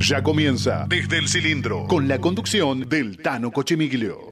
[0.00, 4.29] Ya comienza desde el cilindro con la conducción del Tano Cochimiglio.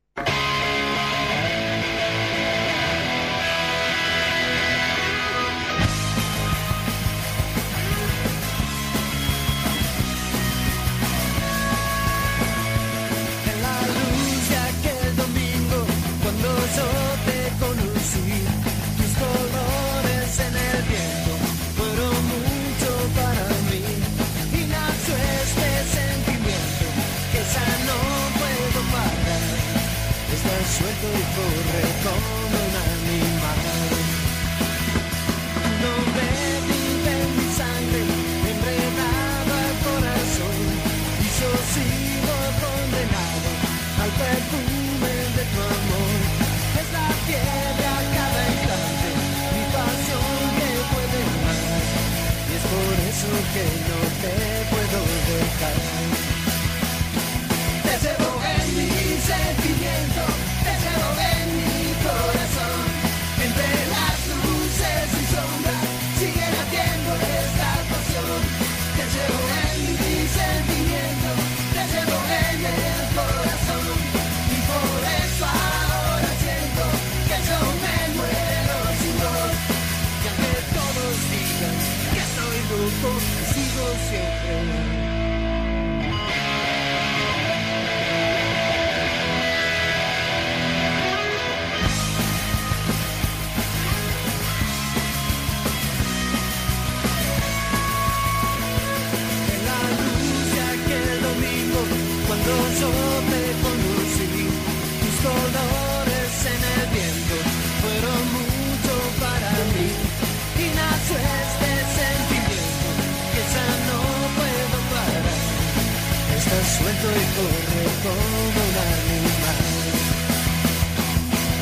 [116.99, 119.61] Y corre como un animal.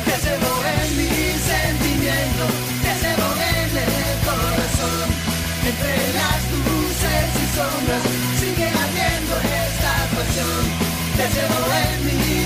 [0.05, 2.45] Te llevo en mi sentimiento,
[2.81, 5.07] te llevo en el corazón.
[5.69, 8.03] Entre las luces y sombras
[8.39, 10.63] sigue ardiendo esta pasión.
[11.17, 12.36] Te llevo en mi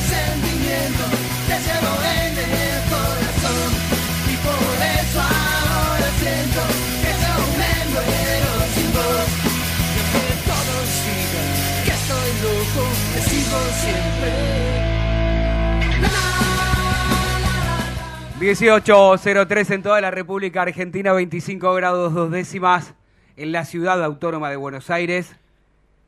[18.42, 22.96] 1803 en toda la República Argentina, 25 grados dos décimas
[23.38, 25.36] en la ciudad autónoma de Buenos Aires.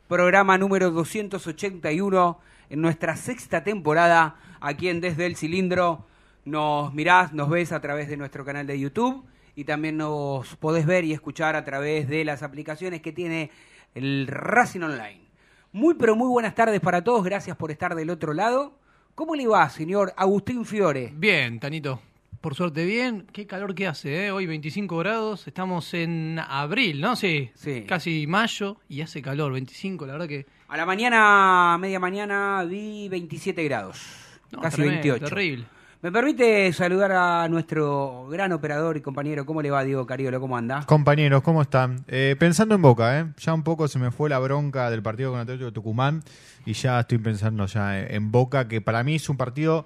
[0.07, 2.39] Programa número 281
[2.71, 6.07] en nuestra sexta temporada aquí en Desde el Cilindro.
[6.43, 9.23] Nos mirás, nos ves a través de nuestro canal de YouTube
[9.55, 13.51] y también nos podés ver y escuchar a través de las aplicaciones que tiene
[13.93, 15.22] el Racing Online.
[15.73, 18.77] Muy pero muy buenas tardes para todos, gracias por estar del otro lado.
[19.15, 21.11] ¿Cómo le va, señor Agustín Fiore?
[21.15, 21.99] Bien, Tanito.
[22.41, 23.25] Por suerte bien.
[23.33, 24.31] Qué calor que hace, ¿eh?
[24.31, 25.47] Hoy 25 grados.
[25.47, 27.15] Estamos en abril, ¿no?
[27.15, 27.49] Sí.
[27.55, 27.85] Sí.
[27.87, 29.51] Casi mayo y hace calor.
[29.51, 30.45] 25, la verdad que...
[30.67, 33.99] A la mañana, media mañana, vi 27 grados.
[34.51, 35.25] no, casi tremendo, 28.
[35.25, 35.65] Terrible.
[36.03, 39.45] ¿Me permite saludar a nuestro gran operador y compañero?
[39.45, 40.41] ¿Cómo le va, Diego Cariolo?
[40.41, 40.85] ¿Cómo anda?
[40.85, 42.03] Compañeros, ¿cómo están?
[42.09, 43.27] Eh, pensando en Boca, ¿eh?
[43.37, 46.21] Ya un poco se me fue la bronca del partido con Atlético de Tucumán
[46.65, 49.85] y ya estoy pensando ya en, Boca, que para mí es un partido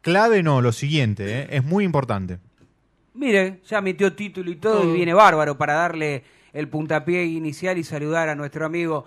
[0.00, 1.48] clave, no, lo siguiente, ¿eh?
[1.50, 2.38] Es muy importante.
[3.12, 4.90] Mire, ya metió título y todo, Todo.
[4.90, 9.04] y viene bárbaro para darle el puntapié inicial y saludar a nuestro amigo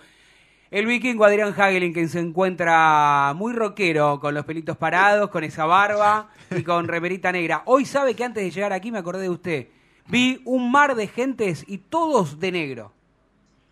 [0.73, 5.65] el vikingo Adrián Hagelin, que se encuentra muy rockero, con los pelitos parados, con esa
[5.67, 7.61] barba y con remerita negra.
[7.65, 9.67] Hoy sabe que antes de llegar aquí me acordé de usted.
[10.07, 12.91] Vi un mar de gentes y todos de negro.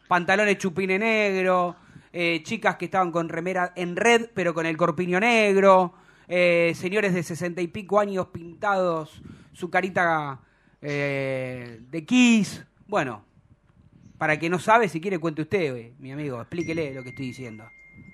[0.08, 1.76] Pantalones chupine negro,
[2.14, 5.96] eh, chicas que estaban con remera en red, pero con el corpiño negro,
[6.28, 9.24] eh, señores de sesenta y pico años pintados,
[9.54, 10.40] su carita
[10.84, 12.64] eh, de Kiss.
[12.86, 13.24] Bueno,
[14.22, 17.26] para que no sabe, si quiere cuente usted, eh, mi amigo, explíquele lo que estoy
[17.26, 17.68] diciendo.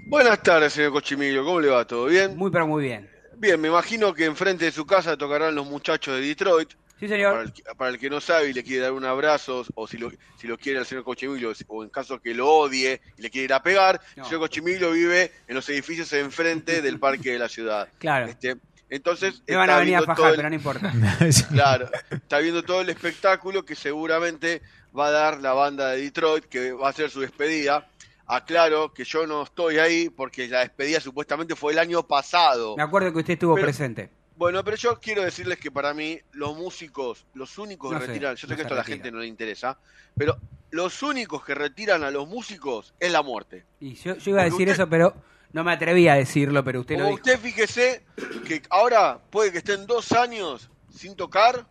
[0.06, 1.44] Buenas tardes, señor Cochimillo.
[1.44, 1.86] ¿Cómo le va?
[1.86, 2.38] ¿Todo bien?
[2.38, 3.10] Muy, pero muy bien.
[3.36, 6.70] Bien, me imagino que enfrente de su casa tocarán los muchachos de Detroit.
[6.98, 7.42] Sí, Para señor.
[7.42, 10.10] el, para el que no sabe y le quiere dar un abrazo, o si lo,
[10.40, 13.44] si lo quiere al señor Cochimillo, o en caso que lo odie y le quiere
[13.44, 14.24] ir a pegar, No.
[14.24, 17.90] el señor Cochimillo vive en los edificios enfrente del parque de la ciudad.
[18.00, 18.28] Claro.
[18.28, 18.56] Este,
[18.90, 20.94] entonces, Me van a está venir a fajar, todo el- pero no importa.
[21.52, 24.62] Claro, está viendo todo el espectáculo que seguramente
[24.98, 27.88] va a dar la banda de Detroit, que va a ser su despedida.
[28.26, 32.76] Aclaro que yo no estoy ahí porque la despedida supuestamente fue el año pasado.
[32.76, 34.10] Me acuerdo que usted estuvo Pero- presente.
[34.36, 38.12] Bueno, pero yo quiero decirles que para mí los músicos, los únicos No que sé,
[38.12, 39.80] retiran, yo sé que esto a la gente no le interesa,
[40.16, 40.38] pero
[40.70, 43.66] los únicos que retiran a los músicos es la muerte.
[43.80, 45.16] Y yo, yo iba a decir usted- eso, pero
[45.54, 47.16] no me atreví a decirlo, pero usted lo dijo.
[47.16, 48.04] usted fíjese
[48.46, 51.66] que ahora puede que estén dos años sin tocar,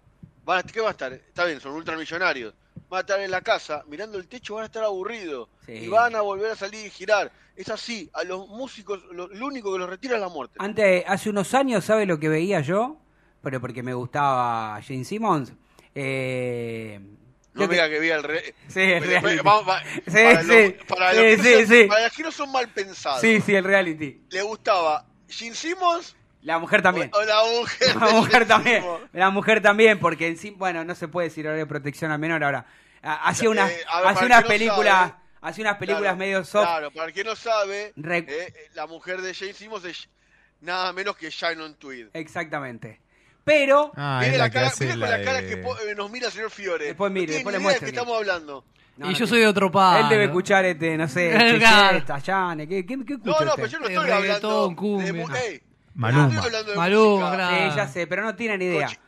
[0.44, 1.12] van a, ¿qué va a estar?
[1.12, 2.52] Está bien, son ultramillonarios.
[2.88, 5.72] Van a estar en la casa mirando el techo, van a estar aburridos Sí.
[5.72, 7.32] y van a volver a salir y girar.
[7.56, 10.54] Es así, a los músicos lo, lo único que los retira es la muerte.
[10.58, 12.98] Antes, hace unos años, ¿sabe lo que veía yo?
[13.42, 15.52] Pero porque me gustaba Gene Simmons.
[15.94, 17.00] Eh,
[17.54, 18.54] No lo me que- vi al re...
[18.68, 19.38] Sí, el reality.
[19.38, 21.84] Sí, para sí, los- para los sí.
[21.88, 23.20] para los que no son mal pensados.
[23.20, 24.20] Sí, sí, el reality.
[24.30, 26.15] Le gustaba Gene Simmons
[26.46, 27.10] La mujer también.
[27.12, 27.96] o, o la mujer.
[28.40, 28.84] La también.
[29.12, 32.18] La mujer también, porque en sí, bueno, no se puede decir ahora de protección al
[32.20, 32.66] menor ahora.
[33.02, 35.12] Ah, Hacía unas, Eh, a ver, hacía para unas no películas,
[35.42, 36.64] hacía unas películas Claro, medio soft.
[36.66, 40.08] Claro, para el que no sabe, Re- eh, eh, la mujer de Jane Simmons es
[40.60, 42.08] nada menos que Shannon Tweed.
[42.14, 43.00] Exactamente.
[43.44, 45.48] Pero, Ah, Mire es la la que cara, hace mire con la la cara de-
[45.48, 46.84] que eh, nos mira el señor Fiore.
[46.86, 48.64] Después mire, no después le de muestro que- estamos hablando.
[48.96, 50.04] no, y no yo soy de otro palo.
[50.04, 51.98] él debe escuchar este, no sé, Claro.
[51.98, 53.54] Checheta, Yane, ¿qué, qué, qué escucha No, no, usted?
[53.56, 55.50] pero yo no De estoy hablando reggaetón, de cumbia.
[55.96, 56.22] Maluma.
[56.26, 57.36] no estoy hablando de Maluma, música.
[57.48, 57.70] claro.
[57.70, 58.86] Sí, ya sé, pero no tiene ni idea.
[58.88, 58.98] Cochi-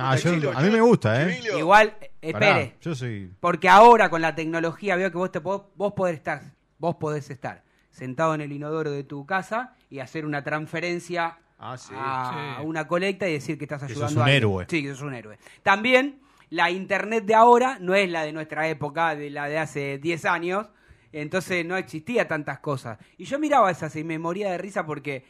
[0.00, 1.40] Ah, yo- Chilo, a mí yo- me gusta, ¿eh?
[1.58, 1.92] Igual,
[2.22, 2.76] eh, Pará, espere.
[2.80, 3.32] yo soy.
[3.40, 6.42] Porque ahora con la tecnología veo que vos te podés, vos podés estar,
[6.78, 11.76] vos podés estar sentado en el inodoro de tu casa y hacer una transferencia Ah,
[11.76, 11.92] sí.
[11.96, 12.64] a Sí.
[12.66, 14.36] una colecta y decir que estás Que ayudando sos un a alguien.
[14.38, 14.66] héroe.
[14.68, 15.36] Sí, que sos un héroe.
[15.64, 16.20] También
[16.50, 20.24] la internet de ahora no es la de nuestra época, de la de hace 10
[20.26, 20.68] años,
[21.10, 22.98] entonces no existía tantas cosas.
[23.16, 25.24] Y yo miraba esas y me moría de risa porque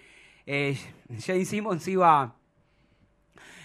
[0.50, 0.78] eh,
[1.20, 2.34] Jane Simmons iba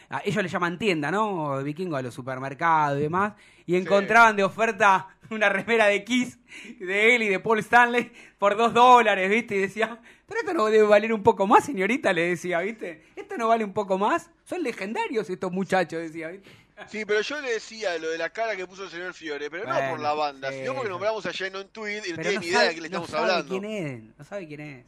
[0.09, 1.63] a- ellos le llaman tienda, ¿no?
[1.63, 3.33] Vikingo a los supermercados y demás.
[3.65, 6.37] Y encontraban de oferta una remera de Kiss
[6.79, 9.55] de él y de Paul Stanley por dos dólares, ¿viste?
[9.55, 13.05] Y decía, pero esto no debe valer un poco más, señorita, le decía, ¿viste?
[13.15, 14.29] Esto no vale un poco más.
[14.43, 16.49] Son legendarios estos muchachos, decía, ¿viste?
[16.87, 19.65] Sí, pero yo le decía lo de la cara que puso el señor Fiore, pero
[19.65, 22.39] no por la banda, sí, sino porque nombramos a Shannon Tweed y no tiene no
[22.41, 23.59] ni idea de qué le no estamos sabe hablando.
[23.59, 24.85] quién es, no sabe quién es.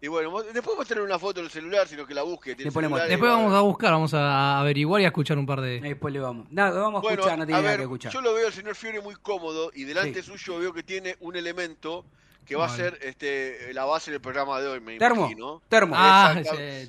[0.00, 2.54] Y bueno, vos- después vos tener una foto en el celular, sino que la busque.
[2.54, 5.60] tiene celular Después va vamos a buscar, vamos a averiguar y a escuchar un par
[5.62, 5.80] de...
[5.80, 6.46] Después le vamos.
[6.50, 8.12] No, lo vamos a Bueno, escuchar, no tiene a nada ver, que escuchar.
[8.12, 10.30] yo lo veo al señor Fiore muy cómodo y delante Sí.
[10.30, 12.04] suyo veo que tiene un elemento
[12.44, 15.62] que va a ser este, la base del programa de hoy, me Termo, imagino.
[15.68, 15.94] termo.
[15.98, 16.34] Ah,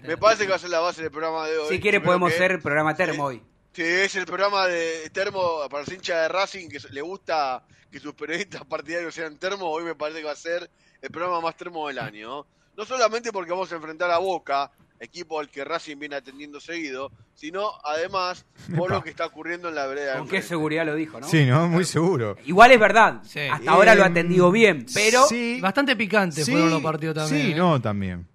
[0.04, 1.70] me parece que va a ser la base del programa de hoy.
[1.70, 3.42] si quiere podemos que- hacer programa termo hoy.
[3.74, 8.00] Sí, es el programa de Termo para los hinchas de Racing que le gusta que
[8.00, 9.70] sus periodistas partidarios sean Termo.
[9.72, 10.70] Hoy me parece que va a ser
[11.02, 12.46] el programa más Termo del año.
[12.78, 17.12] No solamente porque vamos a enfrentar a Boca, equipo al que Racing viene atendiendo seguido,
[17.36, 18.46] sino además
[18.76, 20.14] por lo que está ocurriendo en la vereda.
[20.14, 21.28] de Con qué seguridad lo dijo, ¿no?
[21.28, 21.68] Sí, ¿no?
[21.68, 22.36] Muy seguro.
[22.46, 23.22] Igual es verdad.
[23.24, 23.42] Sí.
[23.52, 27.46] Hasta ahora lo ha atendido bien, pero Sí, Bastante picante sí, fueron los partidos también.
[27.48, 27.56] Sí, ¿eh?
[27.56, 28.28] no, también.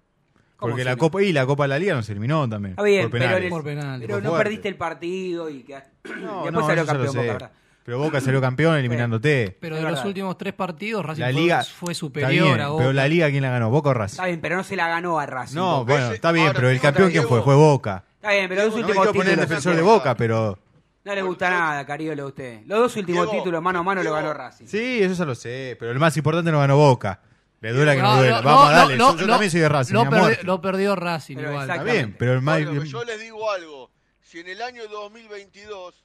[0.57, 0.95] ¿Cómo Porque la?
[0.95, 2.75] Copa y la Copa de la Liga nos eliminó también.
[2.83, 3.37] bien, por pero, penales.
[3.39, 4.07] en el- Por penales.
[4.07, 4.43] pero no fuerte.
[4.45, 5.73] perdiste el partido y que
[6.21, 7.07] No, después no, salió campeón.
[7.07, 7.51] Boca, ¿verdad?
[7.83, 9.57] Pero Boca salió campeón eliminándote.
[9.59, 10.05] Pero de los verdad.
[10.07, 12.81] últimos tres partidos, Racing La fue- Liga fue, está superior bien, a Boca.
[12.83, 13.69] Pero la Liga, ¿quién la ganó?
[13.69, 14.13] ¿Boca o Racing?
[14.15, 15.55] Está bien, pero no se la ganó a Racing.
[15.55, 15.93] No, Boca.
[15.93, 17.41] bueno, está bien, Ahora, pero el campeón ¿quién fue?
[17.41, 18.03] Fue Boca.
[18.15, 20.15] Está bien, pero los No últimos quiero poner el títulos defensor de Boca.
[20.15, 20.59] Pero...
[21.03, 22.61] no le gusta nada, Cariolo, a usted.
[22.65, 24.65] Los dos últimos Diego, títulos mano a mano lo ganó Racing.
[24.67, 27.19] Sí, eso ya lo sé, pero el más importante no ganó Boca.
[27.59, 28.37] Le duela que no, No, duela.
[28.41, 28.97] no, Vamos no, a darle.
[28.97, 29.93] no, yo yo no, también soy de Racing.
[29.93, 31.69] Lo, perdi- lo perdió Racing Pero igual.
[31.69, 32.63] Está bien, pero el más...
[32.63, 33.91] Bueno, yo les digo algo.
[34.21, 35.95] Si en el año 2022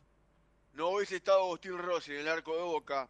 [0.78, 3.08] no hubiese estado Agustín Rossi en el arco de Boca,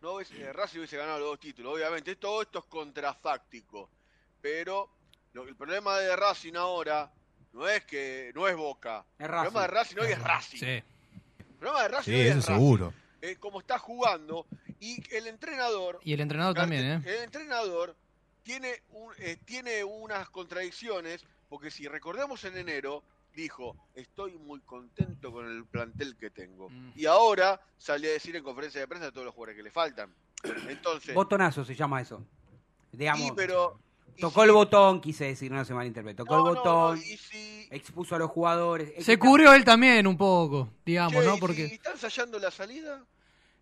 [0.00, 1.74] no hubiese, eh, Racing hubiese ganado los dos títulos.
[1.74, 3.90] Obviamente, todo esto es contrafáctico.
[4.40, 4.88] Pero
[5.34, 7.12] lo- el problema de Racing ahora
[7.52, 9.04] no es que no es Boca.
[9.18, 9.96] Es El problema de Racing.
[9.98, 10.58] Hoy es Racing.
[10.58, 10.64] Sí.
[10.66, 12.54] El problema de Racing Sí, hoy eso es Racing.
[12.54, 12.94] seguro.
[13.20, 14.46] Eh, como está jugando
[14.80, 17.02] y el entrenador Y el entrenador también, ¿eh?
[17.06, 17.94] el entrenador
[18.42, 23.02] tiene, un- eh, tiene unas contradicciones, porque si recordamos en enero,
[23.36, 26.70] dijo, estoy muy contento con el plantel que tengo.
[26.70, 26.92] Mm.
[26.96, 29.70] Y ahora sale a decir en conferencia de prensa a todos los jugadores que le
[29.70, 30.12] faltan.
[30.68, 32.24] Entonces, Botonazo se llama eso.
[32.90, 33.78] Digamos, y pero...
[34.16, 36.16] y tocó si- el botón, quise decir, no se malinterprete.
[36.16, 38.92] Tocó no, el botón, no, si, expuso a los jugadores.
[38.96, 41.32] Es Se cubrió él también un poco, digamos, che, ¿no?
[41.32, 42.94] y si Porque están ensayando la salida?
[42.96, 43.06] está-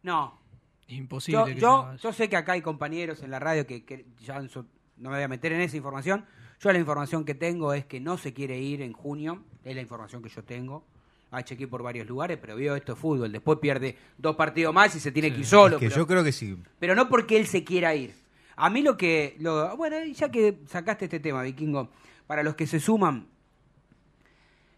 [0.02, 0.40] No,
[0.86, 4.36] imposible yo, que yo, sé que acá hay compañeros en la radio que, que ya
[4.36, 4.66] en su-
[4.96, 6.24] no me voy a meter en esa información.
[6.60, 9.80] Yo la información que tengo es que no se quiere ir en junio, es la
[9.80, 10.84] información que yo tengo.
[11.30, 13.32] Ah, chequeé por varios lugares, pero vio esto es fútbol.
[13.32, 15.76] Después pierde dos partidos más y se tiene que ir solo.
[15.76, 16.56] Es que pero, yo creo que sí.
[16.78, 18.14] pero no porque él se quiera ir.
[18.56, 19.36] A mí lo que...
[19.40, 21.88] Lo, bueno, ya que sacaste este tema, Vikingo,
[22.28, 23.26] para los que se suman,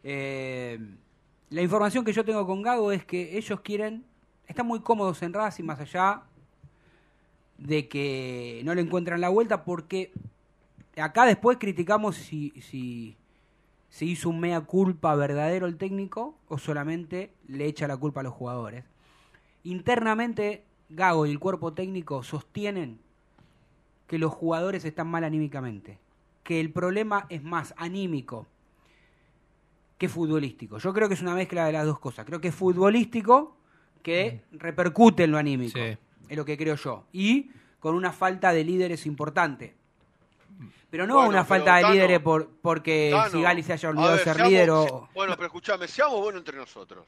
[0.02, 0.78] eh,
[1.50, 4.04] la información que yo tengo con Gago es que ellos quieren,
[4.46, 6.22] están muy cómodos en Racing más allá
[7.58, 10.12] de que no le encuentran la vuelta porque
[10.96, 13.16] acá después criticamos si, si,
[13.96, 18.24] ¿Se hizo un mea culpa verdadero el técnico o solamente le echa la culpa a
[18.24, 18.84] los jugadores?
[19.64, 22.98] Internamente, Gago y el cuerpo técnico sostienen
[24.06, 25.98] que los jugadores están mal anímicamente,
[26.42, 28.46] que el problema es más anímico
[29.96, 30.76] que futbolístico.
[30.76, 32.26] Yo creo que es una mezcla de las dos cosas.
[32.26, 33.56] Creo que es futbolístico
[34.02, 35.78] que repercute en lo anímico.
[35.78, 35.96] Sí.
[36.28, 37.06] Es lo que creo yo.
[37.14, 37.50] Y
[37.80, 39.74] con una falta de líderes importante.
[40.90, 44.10] Pero no Bueno, una falta de Tano, líderes por, porque Tano, Sigali se haya olvidado
[44.12, 45.08] de ver, ser seamos- líder o...
[45.14, 47.06] Bueno, pero escuchame, seamos buenos entre nosotros.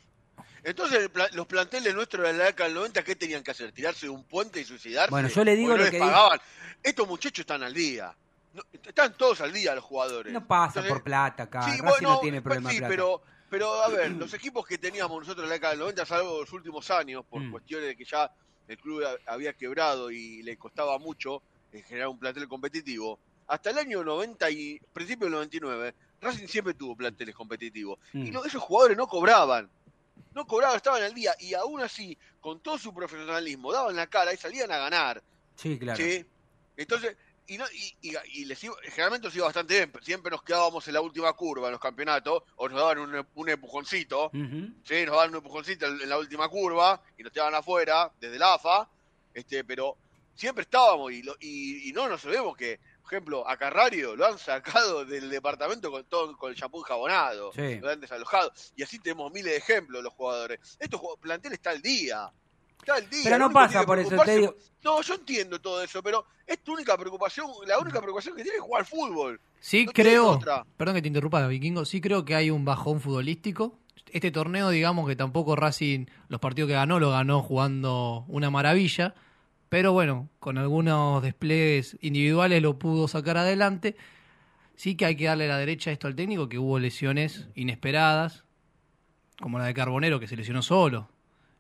[0.65, 3.73] Entonces, los planteles nuestros de la década del 90, ¿qué tenían que hacer?
[3.73, 5.11] ¿Tirarse de un puente y suicidarse?
[5.11, 6.41] Bueno, yo le digo no lo les que digo- pagaban.
[6.83, 8.15] Estos muchachos están al día.
[8.53, 10.33] No, están todos al día los jugadores.
[10.33, 11.63] No pasa Entonces, por plata acá.
[11.63, 12.91] Sí, bueno, no tiene problema sí, plata.
[12.91, 16.41] pero, pero a ver, los equipos que teníamos nosotros en la década del 90, salvo
[16.41, 17.51] los últimos años, por Mm.
[17.53, 18.31] cuestiones de que ya
[18.67, 21.41] el club ha- había quebrado y le costaba mucho
[21.87, 26.95] generar un plantel competitivo, hasta el año 90 y principio del 99, Racing siempre tuvo
[26.97, 27.99] planteles competitivos.
[28.13, 28.33] Y Mm.
[28.33, 29.69] no, esos jugadores no cobraban.
[30.35, 31.35] No cobraban, estaban al día.
[31.41, 35.23] Y aún así, con todo su profesionalismo, daban la cara y salían a ganar.
[35.57, 35.97] Sí, claro.
[36.03, 36.25] ¿sí?
[36.77, 39.93] Entonces, y, no, y, y- y les iba- generalmente nos iba bastante bien.
[40.03, 43.49] Siempre nos quedábamos en la última curva en los campeonatos, o nos daban un, un
[43.49, 44.31] empujoncito.
[44.85, 45.07] ¿sí?
[45.07, 48.89] nos daban un empujoncito en, la última curva y nos tiraban afuera, desde la AFA,
[49.33, 49.97] este, pero
[50.35, 52.79] siempre estábamos y, lo- y, y no nos olvidemos que,
[53.09, 57.77] ejemplo, a Carrario lo han sacado del departamento con todo con el champú enjabonado, Sí.
[57.81, 60.59] lo han desalojado, y así tenemos miles de ejemplos los jugadores.
[60.79, 62.31] Estos plantel está al día.
[62.79, 63.21] Está al día.
[63.25, 66.25] Pero no pasa tiene por eso, preocuparse- te digo- No, yo entiendo todo eso, pero
[66.47, 69.41] es tu única preocupación, la única preocupación que tienes es jugar fútbol.
[69.61, 70.65] Sí No tiene creo, otra.
[70.77, 73.77] perdón que te interrumpa, Vikingo, sí creo que hay un bajón futbolístico.
[74.13, 79.15] Este torneo, digamos que tampoco Racing, los partidos que ganó, lo ganó jugando una maravilla,
[79.69, 83.97] pero bueno, con algunos despliegues individuales lo pudo sacar adelante.
[84.77, 88.45] Sí que hay que darle la derecha a esto al técnico, que hubo lesiones inesperadas,
[89.41, 91.09] como la de Carbonero, que se lesionó solo.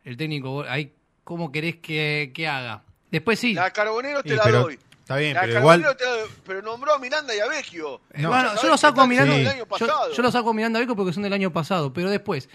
[0.04, 0.92] El técnico, ahí,
[1.24, 2.84] ¿cómo querés que, que haga?
[3.10, 4.78] Después sí, La Carbonero te Sí, la pero- doy.
[5.00, 5.96] Está bien, La pero Carbonero igual.
[5.96, 8.02] te la doy, pero nombró a Miranda y a Vecchio.
[8.14, 8.28] No.
[8.28, 9.34] Bueno, ¿Sabés yo lo saco a Miranda.
[9.52, 9.58] Sí.
[9.58, 10.12] Yo, pasado?
[10.12, 12.48] yo lo saco a Miranda Vico porque son del año pasado, pero después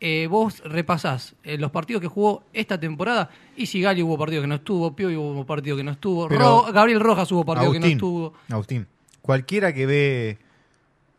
[0.00, 4.46] eh, vos repasás eh, los partidos que jugó esta temporada y Sigali hubo partido que
[4.48, 7.80] no estuvo, Pio hubo partido que no estuvo, Pero- Ro- Gabriel Rojas hubo partido que
[7.80, 8.34] no estuvo.
[8.48, 8.86] Agustín,
[9.22, 10.38] cualquiera que ve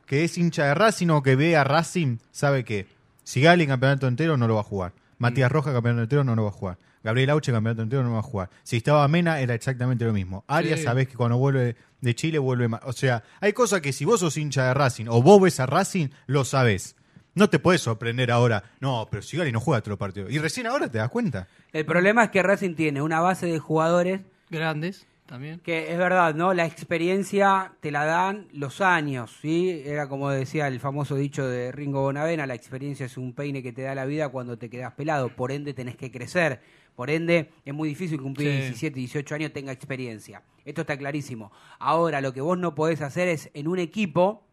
[0.05, 2.88] que es hincha de Racing o que ve a Racing sabe que
[3.24, 4.93] Sigali campeonato entero no lo va a jugar.
[5.19, 6.77] Matías Rojas campeonato entero no lo va a jugar.
[7.03, 8.50] Gabriel Auche campeonato entero no va a jugar.
[8.63, 10.43] Si estaba Mena era exactamente lo mismo.
[10.48, 10.86] Arias Sí.
[10.86, 12.81] sabés que cuando vuelve de Chile vuelve más.
[12.86, 15.65] O sea, hay cosas que si vos sos hincha de Racing o vos ves a
[15.65, 16.95] Racing, lo sabés.
[17.36, 18.63] No te puedes sorprender ahora.
[18.79, 20.31] No, pero Sigali no juega todos los partidos.
[20.31, 21.48] Y recién ahora te das cuenta.
[21.71, 25.59] El problema es que Racing tiene una base de jugadores Grandes también.
[25.59, 26.53] que es verdad, ¿no?
[26.55, 29.81] La experiencia te la dan los años, ¿sí?
[29.86, 33.71] Era como decía el famoso dicho de Ringo Bonavena, la experiencia es un peine que
[33.71, 36.59] te da la vida cuando te quedas pelado, por ende tenés que crecer,
[36.95, 38.67] por ende es muy difícil que un pibe de Sí.
[38.69, 40.41] 17, 18 años tenga experiencia.
[40.65, 41.51] Esto está clarísimo.
[41.77, 44.43] Ahora, lo que vos no podés hacer es en un equipo,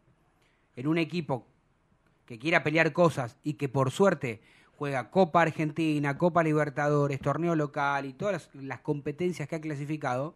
[0.75, 1.47] en un equipo
[2.27, 4.41] que quiera pelear cosas y que por suerte
[4.77, 10.35] juega Copa Argentina, Copa Libertadores, torneo local y todas las, las competencias que ha clasificado,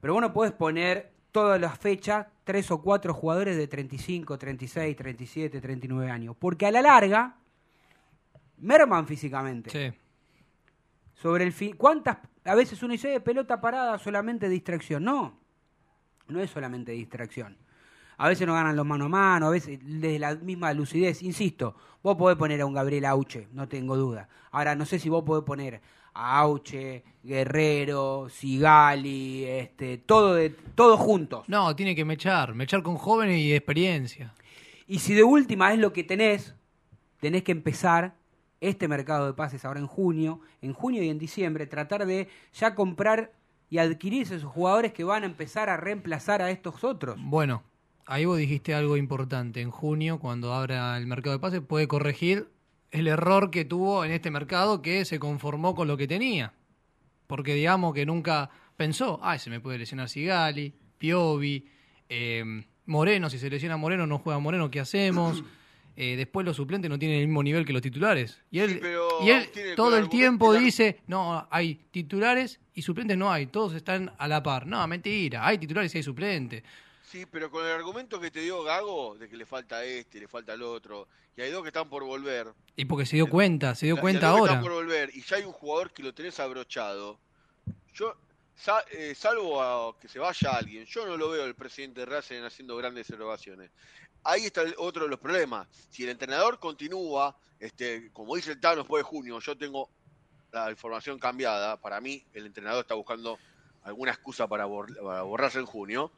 [0.00, 4.96] pero vos no podés poner todas las fechas tres o cuatro jugadores de 35, 36,
[4.96, 7.36] 37, 39 años, porque a la larga
[8.58, 9.70] merman físicamente.
[9.70, 9.96] Sí.
[11.14, 12.18] Sobre el fin, ¿cuántas?
[12.44, 15.04] A veces uno dice, "Eh, pelota parada, solamente distracción.
[15.04, 15.38] No,
[16.28, 17.56] no es solamente distracción.
[18.18, 21.22] A veces no ganan los mano a mano, a veces desde la misma lucidez.
[21.22, 24.28] Insisto, vos podés poner a un Gabriel Auche, no tengo duda.
[24.50, 25.80] Ahora, no sé si vos podés poner
[26.14, 31.48] a Auche, Guerrero, Sigali, este, todo de, todos juntos.
[31.48, 34.34] No, tiene que mechar, mechar con jóvenes y experiencia.
[34.86, 36.54] Y si de última es lo que tenés,
[37.20, 38.14] tenés que empezar
[38.60, 42.74] este mercado de pases ahora en junio, en junio y en diciembre, tratar de ya
[42.74, 43.32] comprar
[43.70, 47.16] y adquirir esos jugadores que van a empezar a reemplazar a estos otros.
[47.18, 47.62] Bueno,
[48.06, 49.60] ahí vos dijiste algo importante.
[49.60, 52.48] En junio, cuando abra el mercado de pases, puede corregir
[52.90, 56.52] el error que tuvo en este mercado que se conformó con lo que tenía.
[57.26, 61.66] Porque digamos que nunca pensó, ay, se me puede lesionar Sigali, Piovi,
[62.08, 62.44] eh,
[62.86, 65.42] Moreno, si se lesiona Moreno, no juega Moreno, ¿qué hacemos?
[65.94, 68.42] Eh, después los suplentes no tienen el mismo nivel que los titulares.
[68.50, 73.30] Y él, Sí, y él todo el tiempo dice, no, hay titulares y suplentes no
[73.30, 74.66] hay, todos están a la par.
[74.66, 76.62] No, mentira, hay titulares y hay suplentes.
[77.12, 80.26] Sí, pero con el argumento que te dio Gago, de que le falta este, le
[80.28, 82.50] falta el otro, y hay dos que están por volver.
[82.74, 84.52] Y porque se dio cuenta, se dio y hay cuenta dos que ahora.
[84.54, 87.18] están por volver, y ya hay un jugador que lo tenés abrochado.
[87.92, 88.14] Yo,
[88.56, 92.06] sa- eh, salvo a que se vaya alguien, yo no lo veo el presidente de
[92.06, 93.70] Racing haciendo grandes erogaciones.
[94.24, 95.68] Ahí está el- otro de los problemas.
[95.90, 99.90] Si el entrenador continúa, este, como dice el Tano después de junio, yo tengo
[100.50, 101.76] la información cambiada.
[101.78, 103.38] Para mí, el entrenador está buscando
[103.82, 106.10] alguna excusa para, bor- para borrarse en junio.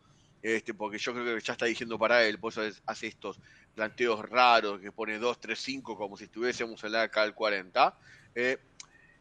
[0.44, 3.40] Este, porque yo creo que ya está diciendo para él, por eso es- hace estos
[3.74, 7.96] planteos raros que pone 2, 3, 5 como si estuviésemos en la del 40.
[8.34, 8.58] Eh,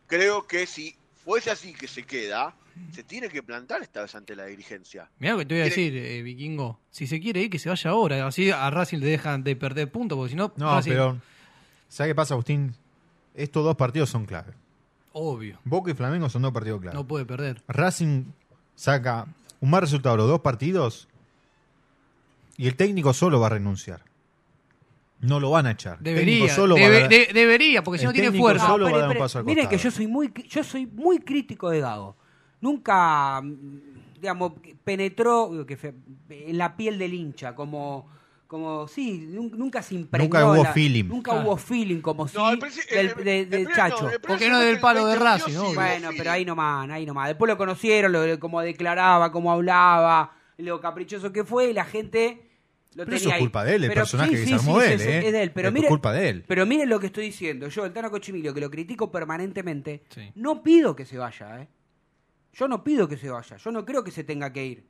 [0.05, 2.53] creo que si fuese así que se queda,
[2.91, 5.09] se tiene que plantar esta vez ante la dirigencia.
[5.19, 6.77] Mirá lo que te voy a decir, eh, Vikingo.
[6.91, 8.27] Si se quiere ir, que se vaya ahora.
[8.27, 11.21] Así a Racing le dejan de perder puntos, porque si no, No, Racing- pero.
[11.87, 12.75] ¿Sabes qué pasa, Agustín?
[13.33, 14.51] Estos dos partidos son clave.
[15.13, 16.97] Obvio, Boca y Flamengo son dos partidos clave.
[16.97, 17.61] no puede perder.
[17.67, 18.25] Racing
[18.75, 19.25] saca
[19.61, 21.07] un mal resultado los dos partidos
[22.57, 24.01] y el técnico solo va a renunciar.
[25.19, 25.99] No lo van a echar.
[25.99, 28.67] Debería, técnico solo debe- va a dar- de- debería, porque si no tiene fuerza.
[28.67, 31.19] solo va a dar un paso al Miren que yo soy muy yo soy muy
[31.19, 32.15] crítico de Gago.
[32.59, 33.41] Nunca
[34.19, 35.93] digamos penetró digo, que fe-
[36.29, 38.11] en la piel del hincha como
[38.47, 40.25] como sí, nun- nunca se impregnó.
[40.25, 41.05] Nunca hubo la- feeling.
[41.05, 41.47] Nunca Claro.
[41.47, 42.59] hubo feeling como si No, del,
[42.91, 44.03] el- de- el del primer- Chacho.
[44.03, 46.17] no, el primer ¿Por qué no del palo de 2022 Racing, hubo Bueno, feeling.
[46.17, 47.27] pero ahí nomás, ahí nomás.
[47.29, 52.49] Después lo conocieron, lo, cómo declaraba, cómo hablaba, lo caprichoso que fue y la gente
[52.95, 53.39] lo Pero tenía eso es ahí.
[53.41, 55.17] culpa de él, el Pero personaje sí, que sí, se armó sí, él, sí, ¿eh?
[55.27, 55.51] es de él.
[55.51, 56.43] Pero Es mire, culpa de él.
[56.47, 57.67] Pero miren lo que estoy diciendo.
[57.69, 60.31] Yo, el Tano Cochimilio, que lo critico permanentemente, Sí.
[60.35, 61.67] no pido que se vaya, ¿eh?
[62.53, 63.57] Yo no pido que se vaya.
[63.57, 64.87] Yo no creo que se tenga que ir.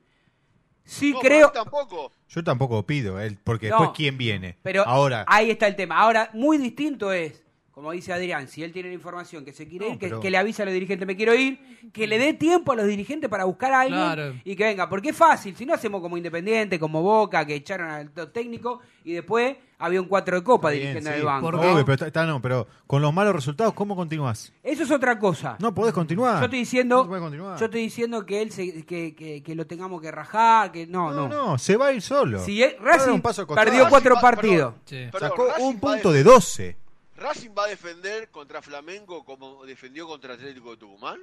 [0.84, 1.50] Sí No, creo...
[1.50, 2.12] tampoco.
[2.28, 4.58] Yo tampoco pido, él, porque No, después quién viene.
[4.62, 5.96] Pero Ahora, ahí está el tema.
[5.98, 7.42] Ahora, muy distinto es,
[7.74, 10.20] como dice Adrián, si él tiene la información que se quiere No, ir, que, pero-
[10.20, 11.58] que le avise a los dirigentes me quiero ir,
[11.92, 14.34] que le dé tiempo a los dirigentes para buscar a alguien Claro.
[14.44, 14.88] y que venga.
[14.88, 18.80] Porque es fácil, si no hacemos como Independiente, como Boca, que echaron al to- técnico
[19.04, 21.46] y después había un cuatro de copa bien, dirigiendo sí, en el banco.
[21.50, 24.52] por- obvio, pero, está- está- no, pero con los malos resultados, ¿cómo continúas?
[24.62, 25.56] Eso es otra cosa.
[25.58, 26.38] No podés continuar.
[26.38, 27.58] Yo estoy diciendo, No podés continuar.
[27.58, 31.12] yo estoy diciendo que él se- que, que- que lo tengamos que rajar, que no,
[31.12, 31.46] no, no.
[31.46, 32.38] no, se va a ir solo.
[32.38, 34.74] Si él- Racing un paso perdió Racing cuatro va- partidos.
[34.88, 35.18] perdón, Sí.
[35.18, 36.76] Sacó Racing un punto de 12.
[37.16, 41.20] ¿Racing va a defender contra Flamengo como defendió contra Atlético de Tucumán?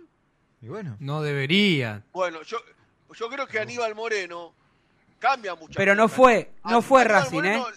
[0.62, 0.96] Y bueno.
[1.00, 2.04] No debería.
[2.14, 2.58] Bueno, yo,
[3.14, 4.54] yo creo que Aníbal Moreno
[5.20, 5.74] cambia mucho.
[5.76, 7.74] Pero no fue, no fue Aníbal Racing, Moreno- ¿eh?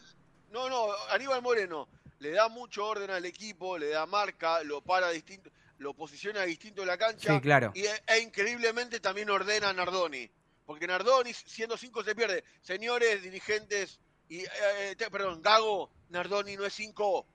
[0.53, 1.89] No, no, Aníbal Moreno
[2.21, 6.83] le da mucho orden al equipo, le da marca, lo para distinto, lo posiciona distinto
[6.83, 7.35] en la cancha.
[7.35, 7.73] Sí, claro.
[7.75, 10.31] Y, e, e increíblemente también ordena a Nardoni.
[10.65, 12.45] Porque Nardoni, siendo cinco, se pierde.
[12.63, 17.27] Señores dirigentes, y, eh, eh, te- perdón, Gago, Nardoni no es cinco.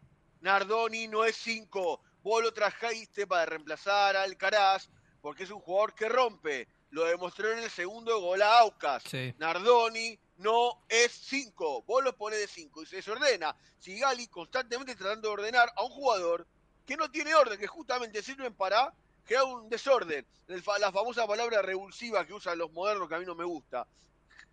[0.42, 2.02] Nardoni no es cinco.
[2.22, 4.90] Vos lo trajiste para reemplazar a Alcaraz,
[5.22, 6.68] porque es un jugador que rompe.
[6.92, 9.04] Lo demostró en el segundo gol a Aucas.
[9.04, 9.34] Sí.
[9.38, 11.84] Nardoni no es 5.
[11.84, 13.56] Vos lo pones de 5 y se desordena.
[13.78, 16.48] Sigali constantemente tratando de ordenar a un jugador
[16.86, 18.94] que no tiene orden, que justamente sirven para
[19.26, 20.26] crear un desorden.
[20.48, 23.86] La famosa palabra revulsiva que usan los modernos que a mí no me gusta.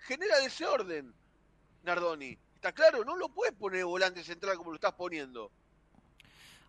[0.00, 1.14] Genera desorden,
[1.82, 2.36] Nardoni.
[2.54, 3.04] ¿Está claro?
[3.04, 5.50] No lo puedes poner volante central como lo estás poniendo.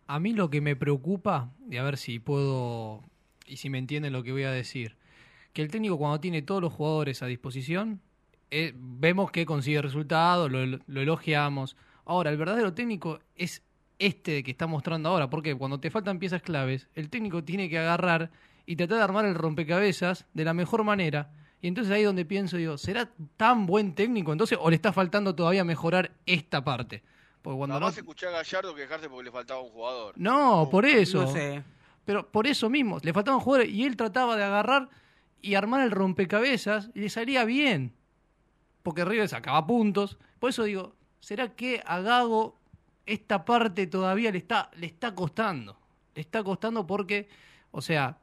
[0.07, 3.03] A mí lo que me preocupa, y a ver si puedo,
[3.45, 4.95] y si me entienden lo que voy a decir,
[5.53, 8.01] que el técnico cuando tiene todos los jugadores a disposición,
[8.49, 11.75] eh, vemos que consigue resultados, lo, lo elogiamos.
[12.05, 13.63] Ahora, el verdadero técnico es
[13.99, 17.79] este que está mostrando ahora, porque cuando te faltan piezas claves, el técnico tiene que
[17.79, 18.31] agarrar
[18.65, 21.31] y tratar de armar el rompecabezas de la mejor manera.
[21.61, 24.93] Y entonces ahí es donde pienso, digo, ¿será tan buen técnico entonces o le está
[24.93, 27.01] faltando todavía mejorar esta parte?
[27.47, 28.01] Porque cuando Nada más no...
[28.01, 30.13] escuché a Gallardo quejarse porque le faltaba un jugador.
[30.17, 31.21] No, por eso.
[31.21, 31.63] No sé.
[32.03, 34.89] Pero por eso mismo, le faltaban jugadores y él trataba de agarrar
[35.41, 37.93] y armar el rompecabezas y le salía bien.
[38.83, 40.17] Porque River sacaba puntos.
[40.39, 42.57] Por eso digo, ¿será que a Gago
[43.05, 45.79] esta parte todavía le está, le está costando?
[46.15, 47.29] Le está costando porque,
[47.71, 48.17] o sea,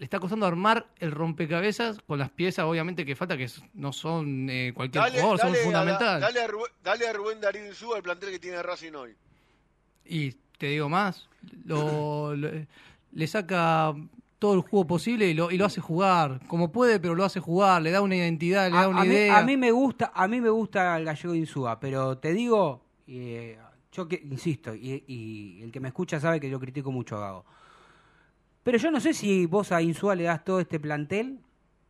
[0.00, 4.48] le está costando armar el rompecabezas con las piezas, obviamente, que falta, que no son
[4.48, 6.22] eh, cualquier Dale, jugador, son dale, fundamentales.
[6.22, 9.14] dale, a Rubén, dale a Rubén Darío Insúa el plantel que tiene Racing hoy.
[10.06, 11.28] Y te digo más,
[11.66, 12.50] lo, lo-
[13.12, 13.94] le saca
[14.38, 17.38] todo el juego posible y lo, y lo hace jugar, como puede, pero lo hace
[17.40, 19.36] jugar, le da una identidad, le A, da una a mí, idea.
[19.38, 23.58] a mí me gusta, a mí me gusta el gallego Insúa, pero te digo, eh,
[23.92, 27.20] yo que insisto, y, y el que me escucha sabe que yo critico mucho a
[27.20, 27.44] Gago.
[28.62, 31.40] Pero yo no sé si vos a Insúa le das todo este plantel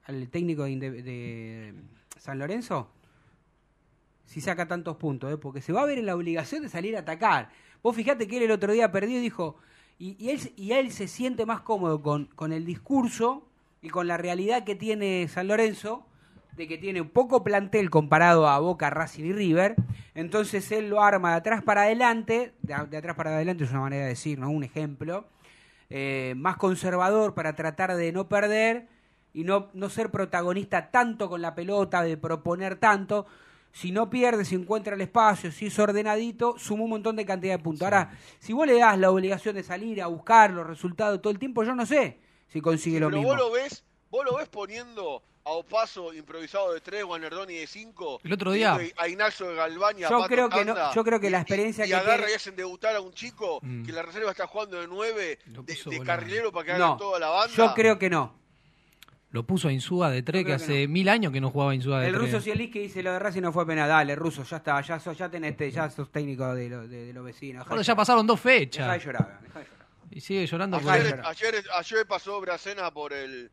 [0.04, 1.74] al técnico de,
[2.16, 2.90] San Lorenzo,
[4.24, 5.36] si saca tantos puntos, ¿eh?
[5.36, 7.48] porque se va a ver en la obligación de salir a atacar.
[7.82, 9.56] Vos fijate que él el otro día perdió y dijo,
[9.98, 13.48] y, él, y él se siente más cómodo con, el discurso
[13.82, 16.06] y con la realidad que tiene San Lorenzo,
[16.56, 19.76] de que tiene poco plantel comparado a Boca, Racing y River,
[20.14, 23.80] entonces él lo arma de atrás para adelante, de, de atrás para adelante es una
[23.80, 24.50] manera de decir, ¿no?
[24.50, 25.26] Un ejemplo,
[25.90, 28.88] eh, más conservador para tratar de no perder,
[29.32, 33.26] y no, no ser protagonista tanto con la pelota, de proponer tanto.
[33.72, 37.56] Si no pierde, si encuentra el espacio, si es ordenadito, suma un montón de cantidad
[37.56, 37.82] de puntos.
[37.82, 41.38] Ahora, si vos le das la obligación de salir a buscar los resultados todo el
[41.38, 43.32] tiempo, yo no sé si consigue lo Pero mismo.
[43.32, 48.20] vos lo ves, vos lo ves poniendo a Opaso improvisado de 3, Guanerdoni de 5.
[48.24, 51.04] El otro día- A Ignacio de Galván y a Yo Pato creo que no- yo
[51.04, 53.58] creo que la experiencia y, que y agarra tiene- y hacen debutar a un chico
[53.62, 53.84] Mm.
[53.84, 57.18] que la reserva está jugando de 9, Lo de, carrilero para que haga No, toda
[57.18, 57.54] la banda.
[57.54, 58.38] yo creo que no.
[59.32, 61.72] Lo puso a Insúa de 3, Yo que que hace mil años que no jugaba
[61.74, 62.24] Insúa de El 3.
[62.32, 63.88] ruso Cielis que dice lo de Racing no fue penal.
[63.88, 67.06] Dale, ruso, ya está, ya, sos, ya tenés, te- ya sos técnico de, lo- de-
[67.06, 67.64] de los vecinos.
[67.68, 69.04] Bueno, ya pasaron dos Dejá de fechas.
[69.04, 69.86] llorar, dejá de llorar.
[70.10, 73.52] Y sigue llorando Ayer, ayer, ayer pasó Bracena por el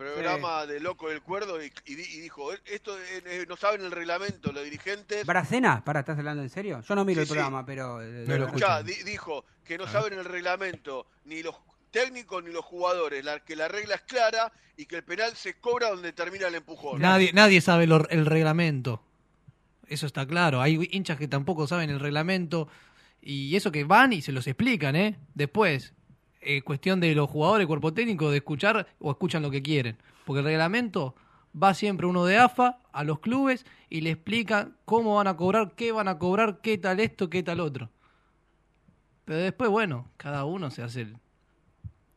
[0.00, 3.82] programa de Loco del Cuerdo y, y di- y dijo, esto eh, eh, no saben
[3.82, 5.24] el reglamento, los dirigentes...
[5.26, 5.84] ¿Bracena?
[5.84, 6.80] Para, ¿estás hablando en serio?
[6.80, 7.32] Yo no miro Sí, el sí.
[7.34, 8.02] programa, pero...
[8.02, 11.54] eh, No lo Escuchá, di- dijo que no saben el reglamento, ni los
[11.90, 15.54] técnicos ni los jugadores, la, que la regla es clara y que el penal se
[15.54, 17.00] cobra donde termina el empujón.
[17.00, 19.02] Nadie, nadie sabe lo- el reglamento.
[19.86, 20.60] Eso está claro.
[20.62, 22.68] Hay hinchas que tampoco saben el reglamento.
[23.22, 25.18] Y eso que van y se los explican, ¿eh?
[25.34, 25.92] Después,
[26.40, 29.98] eh, cuestión de los jugadores, cuerpo técnico, de escuchar o escuchan lo que quieren.
[30.24, 31.14] Porque el reglamento
[31.60, 35.74] va siempre uno de AFA a los clubes y le explican cómo van a cobrar,
[35.74, 37.90] qué van a cobrar, qué tal esto, qué tal otro.
[39.24, 41.16] Pero después, bueno, cada uno se hace el,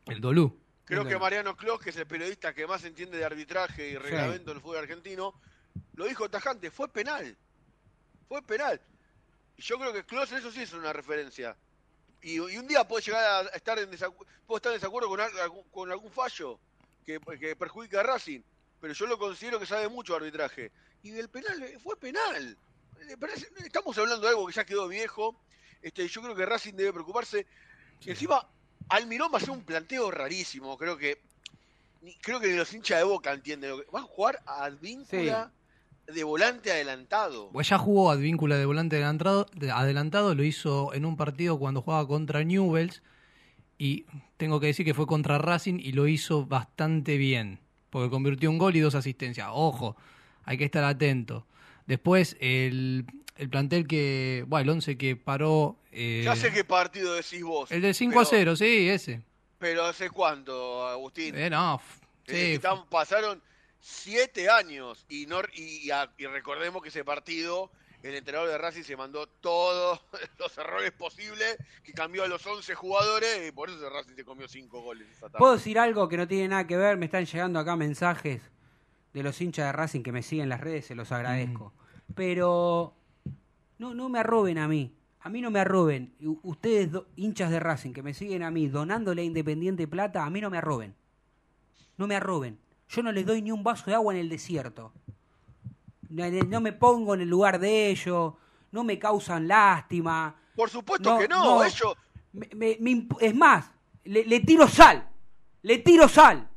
[0.06, 0.58] el dolú.
[0.84, 4.52] Creo que Mariano Clos, que es el periodista que más entiende de arbitraje y reglamento
[4.52, 5.34] del fútbol argentino,
[5.94, 7.36] lo dijo tajante, fue penal.
[8.28, 8.80] Fue penal.
[9.56, 11.56] Y yo creo que Clos eso sí es una referencia.
[12.24, 15.20] Y, y un día puede llegar a estar en, desacu- puede estar en desacuerdo con,
[15.70, 16.58] con algún fallo
[17.04, 18.40] que, que perjudica a Racing,
[18.80, 20.72] pero yo lo considero que sabe mucho arbitraje.
[21.02, 22.56] Y del penal, eh, fue penal.
[23.64, 25.36] Estamos hablando de algo que ya quedó viejo.
[25.82, 27.46] Este, yo creo que Racing debe preocuparse.
[28.00, 28.48] Y encima,
[28.88, 30.78] Almirón va a hacer un planteo rarísimo.
[30.78, 31.20] Creo que
[32.00, 33.70] ni- creo que ni los hinchas de Boca entienden.
[33.70, 35.52] Lo que, va a jugar a Advíncula
[36.06, 37.50] de volante adelantado.
[37.52, 41.82] Pues ya jugó Advíncula de volante adelantado, de- adelantado, lo hizo en un partido cuando
[41.82, 43.02] jugaba contra Newells
[43.78, 44.04] y
[44.36, 47.58] tengo que decir que fue contra Racing y lo hizo bastante bien,
[47.90, 49.48] porque convirtió un gol y dos asistencias.
[49.50, 49.96] Ojo,
[50.44, 51.46] hay que estar atento.
[51.86, 53.04] Después el,
[53.36, 55.76] el plantel que, bueno, el 11 que paró...
[55.92, 57.70] eh, ya sé qué partido decís vos.
[57.72, 59.22] el de 5 a pero- 0, sí, ese.
[59.58, 61.34] Pero ¿hace cuánto, Agustín?
[61.36, 61.80] Eh, no,
[62.26, 63.40] Eh, sí, están- pasaron
[63.86, 67.70] siete años y, no, y, y a- y recordemos que ese partido
[68.02, 70.00] el entrenador de Racing se mandó todos
[70.38, 74.48] los errores posibles, que cambió a los 11 jugadores y por eso Racing se comió
[74.48, 75.38] 5 goles esa tarde.
[75.38, 76.96] ¿Puedo decir algo que no tiene nada que ver?
[76.96, 78.40] Me están llegando acá mensajes
[79.12, 81.72] de los hinchas de Racing que me siguen en las redes, se los agradezco.
[82.14, 82.94] Pero
[83.78, 84.94] no, no me arroben a mí.
[85.20, 86.14] A mí no me arroben.
[86.42, 90.30] Ustedes, do- hinchas de Racing, que me siguen a mí donándole a Independiente plata, a
[90.30, 90.94] mí no me arroben.
[91.96, 92.58] No me arroben.
[92.88, 94.92] Yo no les doy ni un vaso de agua en el desierto.
[96.10, 98.34] No, me pongo en el lugar de ellos.
[98.72, 100.34] No me causan lástima.
[100.54, 101.64] Por supuesto No, que no, no.
[101.64, 101.96] ellos...
[102.32, 103.70] Me- me- me es más,
[104.04, 105.08] le, le tiro sal.
[105.62, 106.48] Le tiro sal.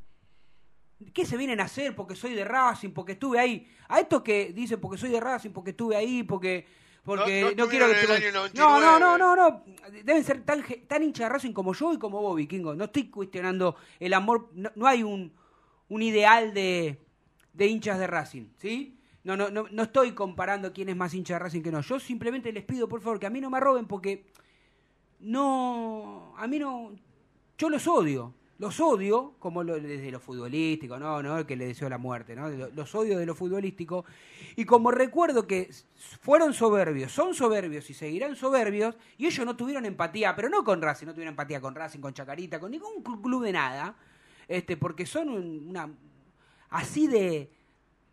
[1.14, 1.96] ¿Qué se vienen a hacer?
[1.96, 3.68] Porque soy de Racing, porque estuve ahí.
[3.88, 6.68] A esto que dicen porque soy de Racing, porque estuve ahí, porque.
[7.04, 7.94] Porque No- quiero que.
[7.94, 9.00] te- no, no, 99.
[9.00, 9.64] no, no, no.
[10.04, 12.74] Deben ser tan, tan hincha de Racing como yo y como vos, Vikingo.
[12.76, 14.50] No estoy cuestionando el amor.
[14.54, 15.32] No, no hay un,
[15.90, 17.00] un ideal de,
[17.54, 18.98] de hinchas de Racing, ¿sí?
[19.24, 21.82] No, no, no, no estoy comparando quién es más hincha de Racing que no.
[21.82, 24.26] Yo simplemente les pido, por favor, que a mí no me roben porque
[25.20, 26.92] no, a mí no,
[27.58, 31.90] yo los odio, los odio, como lo, desde lo futbolístico, no, no, que le deseo
[31.90, 32.50] la muerte, ¿no?
[32.50, 34.06] Lo- Los odio de lo futbolístico,
[34.56, 35.70] y como recuerdo que
[36.22, 40.82] fueron soberbios, son soberbios y seguirán soberbios, y ellos no tuvieron empatía, pero no con
[40.82, 43.96] Racing, no tuvieron empatía con Racing, con Chacarita, con ningún cl- club de nada,
[44.48, 45.90] este, porque son un- una,
[46.70, 47.50] así de,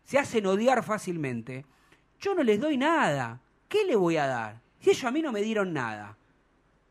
[0.03, 1.65] se hacen odiar fácilmente.
[2.19, 4.59] Yo no les doy nada, ¿qué le voy a dar?
[4.79, 6.15] Si ellos a mí no me dieron nada.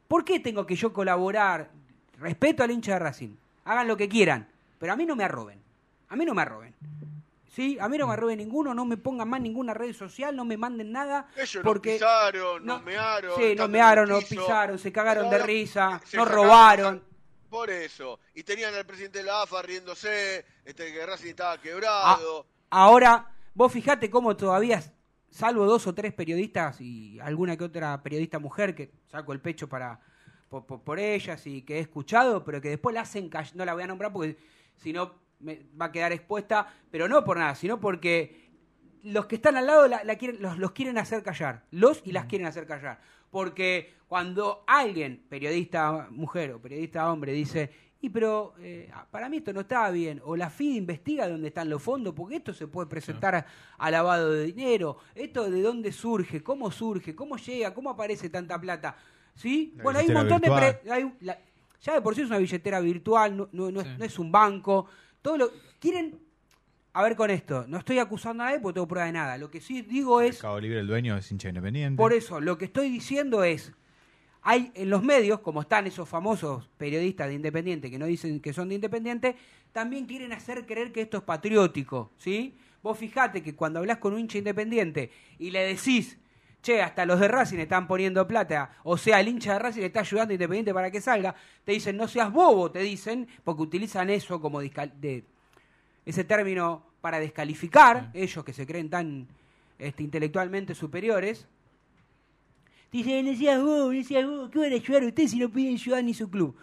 [0.09, 1.70] ¿Por qué tengo que yo colaborar?
[2.18, 3.35] Respeto al hincha de Racing.
[3.64, 5.59] Hagan lo que quieran, pero a mí no me arroben.
[6.09, 6.74] A mí no me arroben.
[7.48, 7.78] ¿Sí?
[7.80, 10.57] A mí no me arroben ninguno, no me pongan más ninguna red social, no me
[10.57, 11.28] manden nada.
[11.37, 13.37] Ellos porque nos pisaron, no- nos mearon.
[13.37, 14.28] Sí, están mearon, piso.
[14.42, 17.02] pisaron, se cagaron de risa, sacaron- robaron.
[17.55, 18.19] Por eso.
[18.35, 22.47] Y tenían al presidente de la AFA riéndose, este, que Racing estaba Ah, quebrado.
[22.69, 24.83] ahora, vos fijate cómo todavía,
[25.31, 29.69] salvo dos o tres periodistas y alguna que otra periodista mujer que saco el pecho
[29.69, 30.01] para
[30.49, 33.64] por, por- por ellas y que he escuchado, pero que después la hacen call- no
[33.64, 34.37] la voy a nombrar porque
[34.75, 38.51] si no me va a quedar expuesta, pero no por nada, sino porque
[39.05, 42.11] los que están al lado la, la quieren, los, los quieren hacer callar, los y
[42.11, 43.01] las quieren hacer callar.
[43.35, 47.68] Porque cuando alguien, periodista mujer o periodista hombre, dice,
[48.01, 50.20] Y pero eh, para mí esto no estaba bien.
[50.25, 53.47] O la FID investiga dónde están los fondos, porque esto se puede presentar a,
[53.79, 54.99] a lavado de dinero.
[55.16, 58.94] Esto de dónde surge, cómo surge, cómo llega, cómo aparece tanta plata.
[59.35, 59.73] ¿Sí?
[59.79, 60.49] La bueno, hay un montón de...
[60.51, 60.81] virtual.
[60.92, 61.38] hay la-
[61.83, 63.94] ya de por sí es una billetera virtual, no, no- no es, Sí.
[63.99, 64.87] no es un banco.
[65.20, 66.20] Todo lo quieren...
[66.96, 69.37] A ver con esto, no estoy acusando a nadie porque tengo prueba de nada.
[69.37, 70.37] Lo que sí digo es...
[70.37, 71.96] Mercado Libre, el dueño es hincha independiente.
[71.96, 73.72] Por eso, lo que estoy diciendo es,
[74.42, 78.52] hay en los medios, como están esos famosos periodistas de Independiente que no dicen que
[78.52, 79.35] son de Independiente,
[79.72, 82.57] también quieren hacer creer que esto es patriótico, ¿sí?
[82.80, 86.16] Vos fijate que cuando hablas con un hincha independiente y le decís,
[86.62, 89.87] che, hasta los de Racing están poniendo plata, o sea, el hincha de Racing le
[89.87, 93.62] está ayudando a Independiente para que salga, te dicen, no seas bobo, te dicen, porque
[93.62, 95.24] utilizan eso como de,
[96.05, 99.27] ese término para descalificar, ellos que se creen tan
[99.79, 101.47] este, intelectualmente superiores,
[102.95, 106.05] Dicen, no seas vos, seas vos, ¿qué van a ayudar ustedes si no piden ayudar
[106.05, 106.55] ni su club?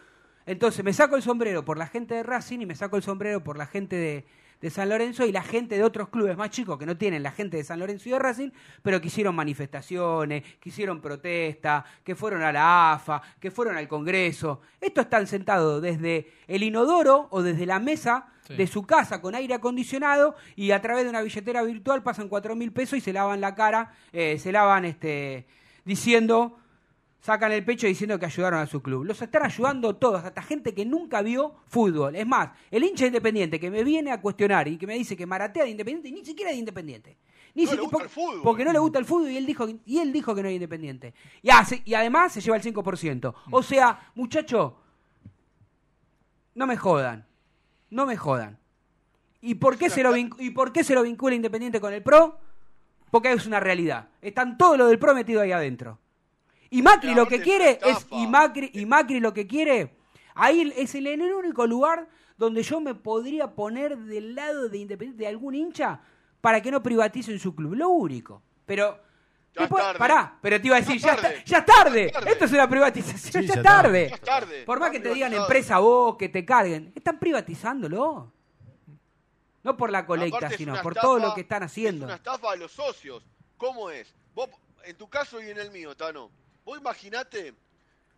[0.46, 3.44] Entonces me saco el sombrero por la gente de Racing y me saco el sombrero
[3.44, 4.26] por la gente de,
[4.62, 7.32] de San Lorenzo y la gente de otros clubes más chicos que no tienen la
[7.32, 8.50] gente de San Lorenzo y de Racing,
[8.84, 13.88] pero que hicieron manifestaciones, que hicieron protesta, que fueron a la AFA, que fueron al
[13.88, 14.62] Congreso.
[14.80, 18.56] Estos están sentados desde el inodoro o desde la mesa Sí.
[18.56, 22.56] de su casa con aire acondicionado y a través de una billetera virtual pasan cuatro
[22.56, 25.45] mil pesos y se lavan la cara, eh, se lavan este
[25.86, 26.58] diciendo,
[27.22, 29.06] sacan el pecho diciendo que ayudaron a su club.
[29.06, 32.16] Los están ayudando todos, hasta gente que nunca vio fútbol.
[32.16, 35.26] Es más, el hincha independiente que me viene a cuestionar y que me dice que
[35.26, 37.18] maratea de independiente, ni siquiera de independiente.
[37.54, 38.42] Ni No le gusta porque, el fútbol.
[38.44, 40.56] porque no le gusta el fútbol y él dijo, y él dijo que no es
[40.56, 41.14] independiente.
[41.42, 43.34] Y, hace- y además se lleva el 5%.
[43.52, 44.78] O sea, muchacho,
[46.56, 47.26] no me jodan.
[47.90, 48.58] No me jodan.
[49.42, 52.38] ¿Y por qué, se lo, ¿Y por qué se lo vincula Independiente con el PRO?
[53.10, 54.08] Porque es una realidad.
[54.22, 56.00] Están todos los del PRO metidos ahí adentro.
[56.74, 58.08] Y Macri lo que quiere es.
[58.12, 59.94] Y Macri, y Macri lo que quiere.
[60.34, 62.08] Ahí es el, en el único lugar
[62.38, 66.02] donde yo me podría poner del lado de Independiente de algún hincha
[66.40, 67.76] para que no privaticen su club.
[67.76, 68.42] Lo único.
[68.66, 68.98] Pero.
[69.54, 70.00] Ya es después- tarde.
[70.00, 71.36] pará, pero te iba a decir, Ya ya, es tarde.
[71.40, 72.00] está- ya es tarde.
[72.00, 72.32] Ya es tarde.
[72.32, 74.20] Esto es una privatización, Sí, ya tarde.
[74.24, 74.64] Tarde.
[74.64, 78.32] Por más que te digan empresa vos, que te carguen, están privatizándolo.
[79.64, 82.06] No por la colecta, sino por estafa- todo lo que están haciendo.
[82.06, 83.24] Es una estafa a los socios.
[83.58, 84.16] ¿Cómo es?
[84.34, 84.50] Vos,
[84.86, 86.32] en tu caso y en el mío, Tano.
[86.63, 87.56] Vos imaginate,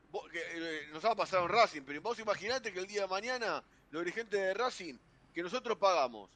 [0.09, 3.01] vos- que, eh, nos va a pasar en Racing, pero vos imaginate que el día
[3.03, 4.97] de mañana los dirigentes de Racing,
[5.33, 6.29] que nosotros pagamos,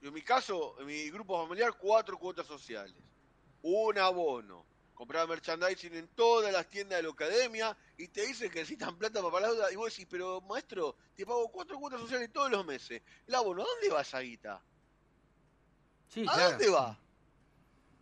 [0.00, 2.94] en mi caso, en mi grupo familiar, cuatro cuotas sociales,
[3.62, 8.60] un abono, comprar merchandising en todas las tiendas de la academia y te dicen que
[8.60, 12.32] necesitan plata para la deuda y vos decís, pero maestro, te pago cuatro cuotas sociales
[12.32, 13.00] todos los meses.
[13.26, 14.60] El abono, ¿a dónde va esa guita?
[16.08, 16.50] Sí, ¿A claro.
[16.50, 16.88] dónde va?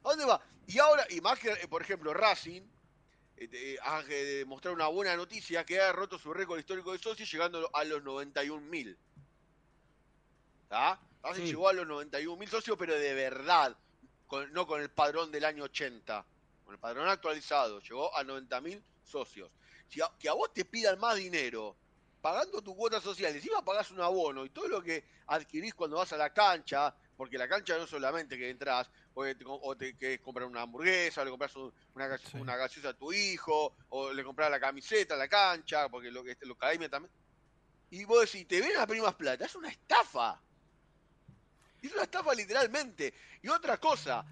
[0.05, 0.41] ¿A dónde va?
[0.67, 2.63] Y ahora, y más que, eh, por ejemplo, Racing,
[3.37, 6.99] eh, eh, ha de mostrar una buena noticia que ha roto su récord histórico de
[6.99, 8.97] socios llegando a los 91.000.
[10.63, 11.01] ¿Está?
[11.23, 11.49] Racing Sí.
[11.49, 13.77] llegó a los 91.000 socios, pero de verdad,
[14.27, 16.25] con- no con el padrón del año 80,
[16.65, 19.51] con el padrón actualizado, llegó a 90.000 socios.
[19.89, 21.77] Si a- que a vos te pidan más dinero,
[22.21, 26.13] pagando tu cuota social, encima pagás un abono y todo lo que adquirís cuando vas
[26.13, 29.97] a la cancha, porque la cancha no es solamente que entras, o te, o te
[29.97, 32.37] querés comprar una hamburguesa, o le compras un- una, Sí.
[32.37, 36.23] una gaseosa a tu hijo, o le compras la camiseta a la cancha, porque lo
[36.23, 37.11] que lo también.
[37.91, 40.39] Y vos decís, te ven a pedir más plata, es una estafa.
[41.83, 43.15] Es una estafa literalmente.
[43.43, 44.25] Y otra cosa,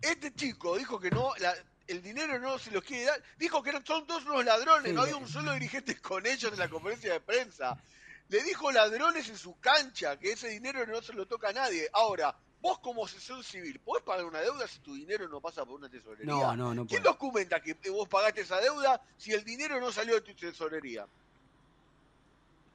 [0.00, 3.72] este chico dijo que no, la- el dinero no se los quiere dar, dijo que
[3.72, 7.14] son todos unos ladrones, Sí, no había un solo dirigente con ellos en la conferencia
[7.14, 7.82] de prensa.
[8.28, 11.88] Le dijo ladrones en su cancha, que ese dinero no se lo toca a nadie.
[11.94, 15.76] Ahora, vos como asesor civil, ¿podés pagar una deuda si tu dinero no pasa por
[15.78, 16.26] una tesorería?
[16.26, 17.12] No, no, no ¿Quién puedo.
[17.14, 21.06] documenta que vos pagaste esa deuda si el dinero no salió de tu tesorería?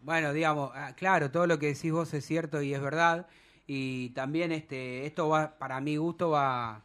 [0.02, 3.28] Bueno, digamos, ah, claro, todo lo que decís vos es cierto y es verdad.
[3.67, 6.82] Y también este, esto va, para mi gusto, va a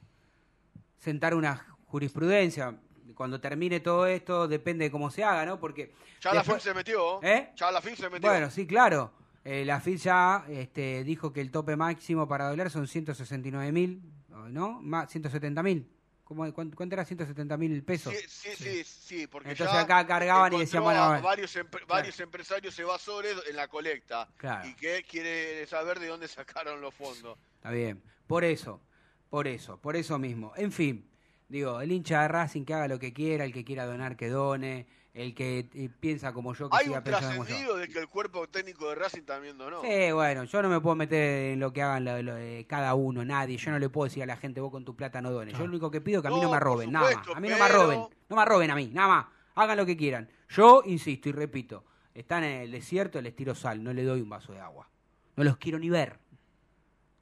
[0.98, 2.76] sentar una jurisprudencia.
[3.16, 5.58] Cuando termine todo esto, depende de cómo se haga, ¿no?
[5.58, 5.92] Porque.
[6.20, 7.22] Ya la después- FIN se metió.
[7.22, 7.50] ¿Eh?
[7.56, 8.28] Ya la FIN se metió.
[8.30, 9.10] Bueno, sí, claro.
[9.44, 14.02] Eh, la FID ya este, dijo que el tope máximo para dólar son 169 mil,
[14.50, 14.80] ¿no?
[14.82, 15.88] Más 170 mil.
[16.24, 18.12] ¿Cuánto, ¿Cuánto era 170 mil pesos?
[18.14, 22.20] Sí, sí, sí, sí, porque Entonces ya acá cargaban y decían, bueno, varios, empre- varios
[22.20, 24.28] empresarios evasores en la colecta.
[24.36, 24.68] Claro.
[24.68, 27.38] Y que quiere saber de dónde sacaron los fondos.
[27.56, 28.02] Está bien.
[28.26, 28.82] Por eso,
[29.30, 30.52] por eso, por eso mismo.
[30.56, 31.08] En fin,
[31.48, 34.28] digo, el hincha de Racing que haga lo que quiera, el que quiera donar que
[34.28, 34.86] done,
[35.20, 38.08] el que eh, piensa como yo que Hay siga un pensando trascendido de que el
[38.08, 39.82] cuerpo técnico de Racing también donó.
[39.82, 42.94] Sí, bueno, yo no me puedo meter en lo que hagan lo- lo de cada
[42.94, 43.56] uno, nadie.
[43.56, 45.54] Yo no le puedo decir a la gente, vos con tu plata no dones.
[45.54, 47.28] Yo lo único que pido es que a mí no, No, me roben, nada más.
[47.36, 49.26] A mí no me roben, no me roben a mí, nada más.
[49.56, 50.30] Hagan lo que quieran.
[50.50, 54.28] Yo insisto y repito, están en el desierto, les tiro sal, no le doy un
[54.28, 54.88] vaso de agua.
[55.36, 56.18] No los quiero ni ver.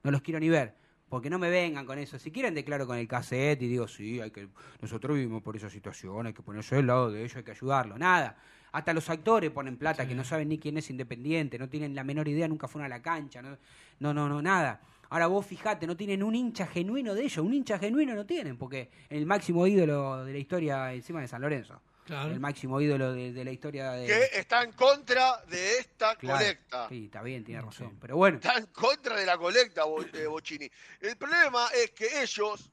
[0.03, 0.75] No los quiero ni ver.
[1.09, 2.19] Porque no me vengan con eso.
[2.19, 4.49] Si quieren, declaro con el cassette y digo, sí, hay que,
[4.81, 7.97] nosotros vivimos por esa situación, hay que ponerse del lado de ellos, hay que ayudarlo.
[7.97, 8.37] Nada.
[8.73, 12.05] Hasta los actores ponen plata que no saben ni quién es independiente, no tienen la
[12.05, 13.40] menor idea, nunca fueron a la cancha.
[13.40, 13.57] No,
[14.01, 14.81] no, no, no, nada.
[15.09, 18.59] Ahora vos fijate, no tienen un hincha genuino de ellos, un hincha genuino no tienen,
[18.59, 21.81] porque el máximo ídolo de la historia encima de San Lorenzo.
[22.07, 22.31] Claro.
[22.31, 24.07] El máximo ídolo de, de la historia de...
[24.07, 26.38] Que está en contra de esta Claro.
[26.38, 26.88] colecta.
[26.88, 27.99] Sí, está bien, tiene razón.
[28.01, 30.71] Pero bueno, Está en contra de la colecta, Bo- eh, Bocini.
[31.01, 32.71] El problema es que ellos,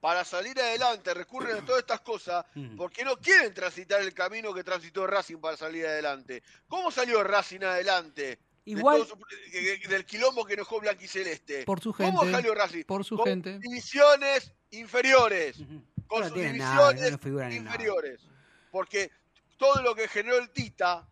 [0.00, 2.76] para salir adelante, recurren a todas estas cosas Mm.
[2.76, 6.42] porque no quieren transitar el camino que transitó Racing para salir adelante.
[6.66, 8.22] ¿Cómo salió Racing adelante?
[8.64, 11.64] De Igual- todo su- de- de- del quilombo que enojó Blanquiceleste.
[11.64, 12.84] Por su ¿Cómo gente, salió Racing?
[12.84, 13.58] por su Con gente.
[13.58, 15.58] Divisiones inferiores.
[16.06, 17.76] Con No sus nada, divisiones no nada.
[18.72, 19.12] Porque
[19.58, 21.06] todo lo que generó el Tita,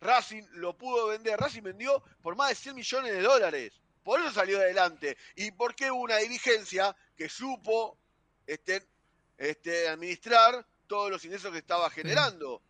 [0.00, 1.38] Racing lo pudo vender.
[1.38, 3.72] Racing vendió por más de 100 millones de dólares.
[4.02, 5.16] Por eso salió adelante.
[5.36, 7.98] ¿Y por qué hubo una dirigencia que supo
[8.46, 8.82] este,
[9.36, 12.62] este, administrar todos los ingresos que estaba generando?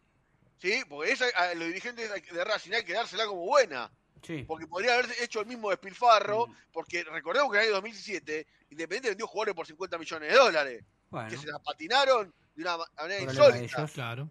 [0.59, 0.83] ¿Sí?
[0.89, 3.93] Porque esa, a los dirigentes de Racing hay que dársela como buena.
[4.23, 4.43] sí.
[4.43, 6.49] Porque podría haber hecho el mismo despilfarro.
[6.49, 6.57] Mm.
[6.73, 10.85] Porque recordemos que en el año 2017 Independiente vendió jugadores por 50 millones de dólares.
[11.11, 13.79] Bueno, Que se la patinaron de una ma- manera Problema de insólita.
[13.81, 13.93] ellos.
[13.93, 14.29] Claro.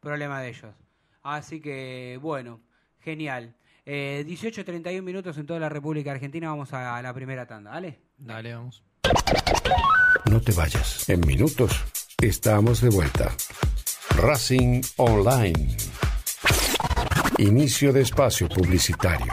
[0.00, 0.74] problema de ellos.
[1.22, 2.60] Así que, bueno,
[3.00, 3.54] genial.
[3.84, 6.48] Eh, 18.31 minutos en toda la República Argentina.
[6.48, 7.98] Vamos a la primera tanda, ¿vale?
[8.16, 8.82] Dale, vamos.
[10.30, 11.08] No te vayas.
[11.08, 11.72] En minutos
[12.18, 13.34] estamos de vuelta.
[14.16, 15.76] Racing Online.
[17.38, 19.32] Inicio de espacio publicitario.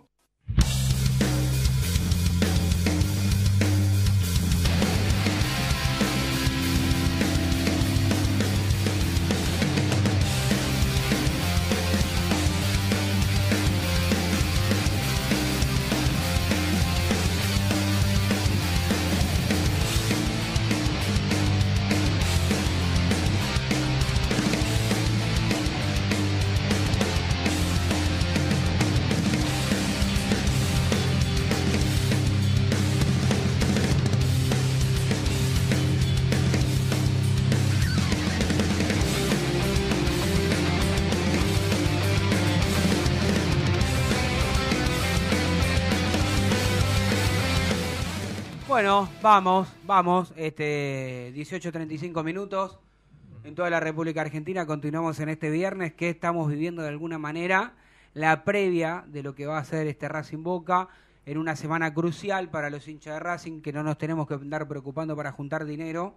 [48.81, 50.33] Bueno, vamos, vamos.
[50.35, 52.79] Este 18.35 minutos
[53.43, 54.65] en toda la República Argentina.
[54.65, 57.73] Continuamos en este viernes que estamos viviendo de alguna manera
[58.15, 60.87] la previa de lo que va a ser este Racing Boca
[61.27, 64.67] en una semana crucial para los hinchas de Racing que no nos tenemos que andar
[64.67, 66.15] preocupando para juntar dinero,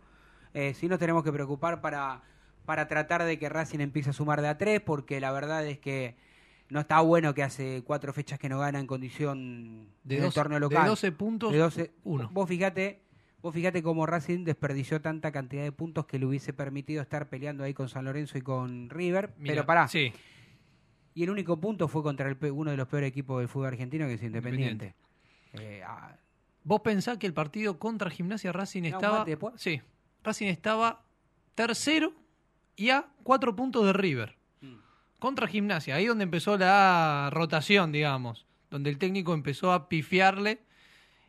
[0.54, 2.22] eh, sí nos tenemos que preocupar para,
[2.64, 5.78] para tratar de que Racing empiece a sumar de a tres porque la verdad es
[5.80, 6.16] que
[6.68, 10.56] no está bueno que hace cuatro fechas que no gana en condición De 12 torneo
[10.56, 10.86] de local.
[10.86, 12.30] 12 puntos, De 12 uno.
[12.32, 13.02] Vos fíjate,
[13.42, 17.64] vos fíjate cómo Racing desperdició tanta cantidad de puntos que le hubiese permitido estar peleando
[17.64, 19.34] ahí con San Lorenzo y con River.
[19.42, 19.88] Pero pará.
[19.88, 20.12] Sí,
[21.14, 24.06] Y el único punto fue contra el uno de los peores equipos del fútbol argentino,
[24.06, 24.94] que es Independiente.
[25.52, 26.16] Eh, ah,
[26.64, 29.26] Vos pensás que el partido contra Gimnasia Racing No, estaba.
[29.56, 29.82] Sí.
[30.22, 31.04] Racing estaba
[31.54, 32.14] tercero
[32.74, 34.36] y a cuatro puntos de River.
[35.24, 38.44] Contra Gimnasia, ahí donde empezó la rotación, digamos.
[38.68, 40.60] Donde el técnico empezó a pifiarle.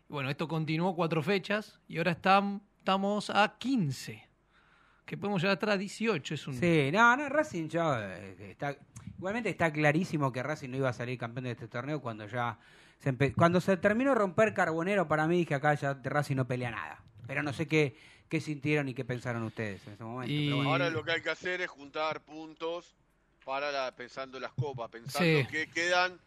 [0.09, 4.21] Bueno, esto continuó cuatro fechas y ahora estam- estamos a 15.
[5.05, 6.33] Que podemos llegar a estar a 18.
[6.33, 6.55] Es un...
[6.55, 8.75] Sí, no, no, Racing ya eh, está.
[9.17, 12.59] Igualmente está clarísimo que Racing no iba a salir campeón de este torneo cuando ya
[12.99, 16.45] se empe- cuando se terminó de romper Carbonero, para mí dije acá ya Racing no
[16.45, 17.01] pelea nada.
[17.27, 17.95] Pero no sé qué,
[18.27, 20.33] qué sintieron y qué pensaron ustedes en ese momento.
[20.33, 20.71] Y- pero bueno.
[20.71, 22.93] Ahora lo que hay que hacer es juntar puntos
[23.45, 25.47] para la, pensando en las copas, pensando Sí.
[25.47, 26.19] que quedan,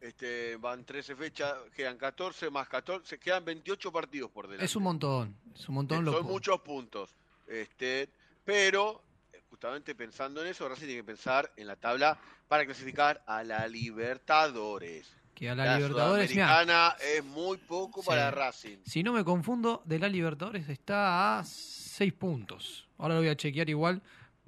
[0.00, 4.64] este, van 13 fechas, quedan 14 más 14, quedan 28 partidos por delante.
[4.66, 5.34] Es un montón.
[5.54, 5.98] Es un montón.
[5.98, 6.18] Eh, loco.
[6.18, 7.10] Son muchos puntos.
[7.48, 8.08] Este,
[8.44, 13.22] pero, eh, justamente pensando en eso, Racing tiene que pensar en la tabla para clasificar
[13.26, 15.10] a la Libertadores.
[15.34, 18.06] Que a la, Libertadores, mirá, es muy poco Sí.
[18.08, 18.78] para Racing.
[18.84, 22.86] Si no me confundo, de la Libertadores está a 6 puntos.
[22.98, 24.02] Ahora lo voy a chequear igual,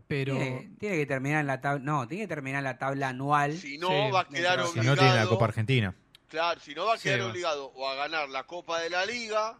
[0.08, 3.10] pero Tiene, tiene que terminar en la tabla, no, tiene que terminar en la tabla
[3.10, 3.56] anual.
[3.56, 4.96] Si no, Sí, va a quedar dentro- Si obligado.
[4.96, 5.94] no tiene la Copa Argentina.
[6.28, 9.58] Claro, si no va a quedar obligado o a ganar la Copa de la Liga,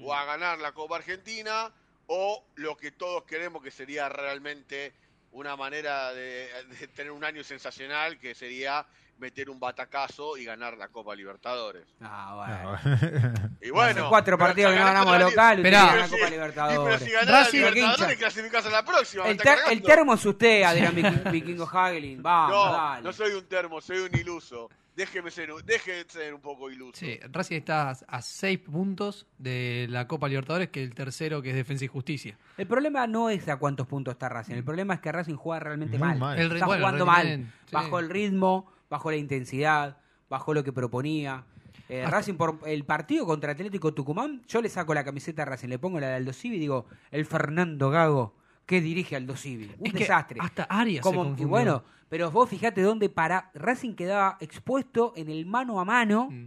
[0.00, 1.72] o a ganar la Copa Argentina,
[2.06, 4.92] o lo que todos queremos que sería realmente
[5.32, 8.86] una manera de, de tener un año sensacional, que sería
[9.18, 11.84] meter un batacazo y ganar la Copa Libertadores.
[12.00, 12.34] Ah,
[12.82, 12.94] bueno.
[13.32, 13.50] No.
[13.62, 16.80] Y bueno, Hace cuatro partidos que no ganamos de local, Pero la Copa y Libertadores.
[16.84, 19.26] pero si ganás Racing- la Libertadores, clasificás a la próxima.
[19.28, 22.22] El, ter- el termo es usted, Adrián Viking- Vikingo Hagelin.
[22.22, 23.02] Vamos, No, dale.
[23.02, 24.68] no soy un termo, soy un iluso.
[24.96, 26.92] Déjeme ser, de ser un poco iluso.
[26.94, 31.56] sí, Racing está a 6 puntos de la Copa Libertadores, que el tercero que es
[31.56, 32.38] Defensa y Justicia.
[32.56, 34.54] El problema no es a cuántos puntos está Racing.
[34.54, 36.18] El problema es que Racing juega realmente Muy mal.
[36.18, 36.38] mal.
[36.38, 37.26] El- Está bueno, jugando mal.
[37.66, 37.72] sí.
[37.72, 41.44] Bajó el ritmo, bajó la intensidad, bajó lo que proponía.
[41.88, 45.68] Eh, Racing por el partido contra Atlético Tucumán, yo le saco la camiseta a Racing,
[45.68, 49.70] le pongo la de Aldo Civi y digo, el Fernando Gago que dirige Aldo Civi.
[49.78, 50.38] Un Es que desastre.
[50.40, 55.28] hasta Arias se Como, y bueno, pero vos fijate dónde para Racing quedaba expuesto en
[55.28, 56.46] el mano a mano Mm.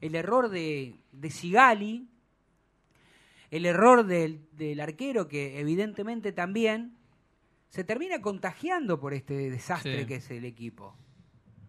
[0.00, 2.08] el error de, de Sigali,
[3.50, 6.96] el error del, del arquero que evidentemente también
[7.68, 10.06] se termina contagiando por este desastre Sí.
[10.06, 10.94] que es el equipo.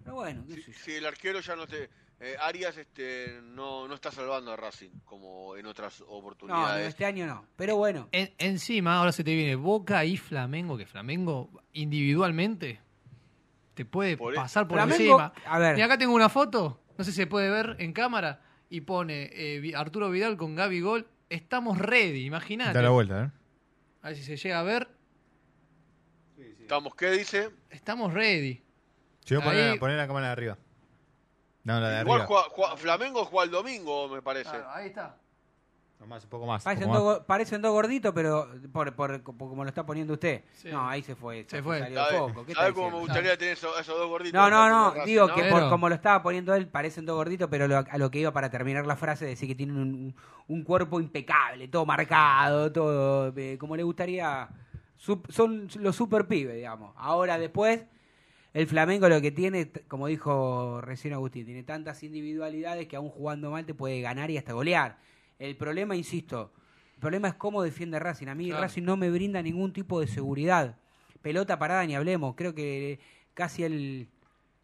[0.03, 0.79] Pero bueno, qué Si, sé yo.
[0.79, 1.89] si el arquero ya no te...
[2.19, 6.83] eh, Arias este, no, no está salvando a Racing como en otras oportunidades.
[6.83, 7.45] no, este año no.
[7.55, 12.79] Pero bueno, En- encima, ahora se te viene Boca y Flamengo, que Flamengo individualmente
[13.73, 15.33] te puede Por e- pasar por Flamengo, encima.
[15.45, 15.77] a ver.
[15.77, 19.29] Y acá tengo una foto, no sé si se puede ver en cámara, y pone
[19.33, 21.07] eh, Arturo Vidal con Gaby Gol.
[21.29, 22.73] Estamos ready, imagínate.
[22.73, 23.31] Da la vuelta, ¿eh?
[24.01, 24.87] A ver si se llega a ver.
[26.59, 27.49] Estamos, ¿qué dice?
[27.69, 28.61] Estamos ready.
[29.25, 30.57] Yo voy a poner, la cámara de arriba.
[31.63, 32.27] No, la de Igual arriba.
[32.27, 34.49] juega- juega- Flamengo juega el domingo, me parece.
[34.73, 35.17] ahí está.
[36.05, 36.61] Más, un poco más.
[36.65, 37.01] parecen dos, más.
[37.19, 40.43] go- parecen dos gorditos, pero por, por- por como lo está poniendo usted.
[40.51, 40.67] Sí.
[40.69, 41.45] No, ahí se fue.
[41.47, 41.79] Se fue.
[41.79, 42.45] salió de ¿Sabe, foco.
[42.45, 44.33] ¿Qué sabe está cómo me gustaría tener esos, esos dos gorditos?
[44.33, 47.69] No, no, no, digo que por como lo estaba poniendo él, parecen dos gorditos, pero
[47.69, 50.13] lo- a lo que iba para terminar la frase, decir que tienen un,
[50.49, 54.49] un cuerpo impecable, todo marcado, todo eh, como le gustaría.
[54.97, 56.93] Son los super pibes, digamos.
[56.97, 57.85] Ahora después,
[58.53, 63.49] el Flamengo lo que tiene, como dijo recién Agustín, tiene tantas individualidades que aún jugando
[63.51, 64.99] mal te puede ganar y hasta golear.
[65.39, 66.53] El problema, insisto,
[66.95, 68.27] el problema es cómo defiende Racing.
[68.27, 68.61] A mí Claro.
[68.61, 70.77] Racing no me brinda ningún tipo de seguridad.
[71.21, 72.35] Pelota parada ni hablemos.
[72.35, 72.99] Creo que
[73.33, 74.07] casi el,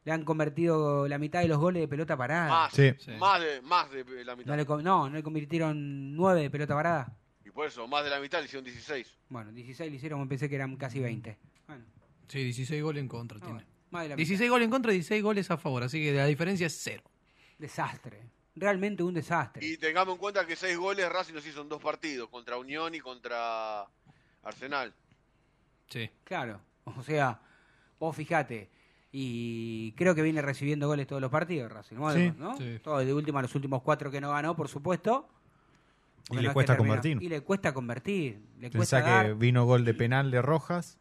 [0.06, 2.50] le han convertido la mitad de los goles de pelota parada.
[2.50, 2.92] Más, Sí.
[3.00, 3.12] Sí.
[3.20, 4.52] más, de, más de la mitad.
[4.56, 7.18] No, le, no, no le convirtieron nueve de pelota parada.
[7.44, 9.18] Y por eso, más de la mitad le hicieron 16.
[9.30, 11.38] Bueno, 16 le hicieron, pensé que eran casi 20.
[11.68, 11.84] Bueno,
[12.28, 13.64] Sí, 16 goles en contra no, tiene.
[13.64, 16.14] bueno, más de la 16 goles en contra y 16 goles a favor, así que
[16.14, 17.04] la diferencia es cero.
[17.58, 18.22] Desastre.
[18.56, 19.66] Realmente un desastre.
[19.66, 22.94] Y tengamos en cuenta que 6 goles Racing nos hizo en dos partidos, contra Unión
[22.94, 23.86] y contra
[24.44, 24.94] Arsenal.
[25.90, 26.10] Sí.
[26.24, 26.62] Claro.
[26.98, 27.40] O sea,
[28.00, 28.70] vos fijate.
[29.12, 31.96] Y creo que viene recibiendo goles todos los partidos Racing.
[31.98, 32.12] ¿no?
[32.14, 32.58] Sí, ¿no?
[32.58, 32.80] sí.
[32.84, 35.28] Todo de última, los últimos cuatro que no ganó, por supuesto.
[36.32, 37.18] Y le cuesta convertir.
[37.22, 38.40] Y le cuesta convertir.
[38.60, 39.36] Le Pensá cuesta que dar.
[39.36, 40.99] vino gol de penal de Rojas.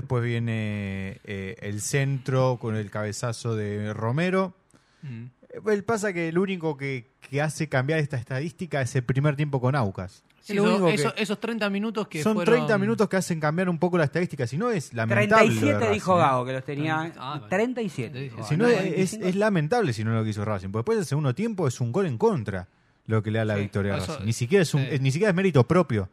[0.00, 4.54] Después viene eh, el centro con el cabezazo de Romero.
[5.02, 5.24] Mm.
[5.70, 9.60] El pasa que el único que, que hace cambiar esta estadística es el primer tiempo
[9.60, 10.22] con Aucas.
[10.40, 13.68] Sí, Es lo eso- esos 30 minutos que son fueron- 30 minutos que hacen cambiar
[13.68, 14.46] un poco la estadística.
[14.46, 15.26] Si no, es lamentable.
[15.26, 16.20] lo de 37 dijo ¿eh?
[16.20, 17.12] Gago que los tenía.
[17.18, 17.48] Ah, vale.
[17.50, 18.30] 37.
[18.30, 20.68] Sí, Si no, es, es lamentable si no lo que hizo Racing.
[20.68, 22.68] Porque después del segundo tiempo es un gol en contra
[23.06, 24.24] lo que le da la Sí, victoria a Racing.
[24.24, 24.88] Ni siquiera es, un, sí.
[24.92, 26.08] es- ni siquiera es mérito propio.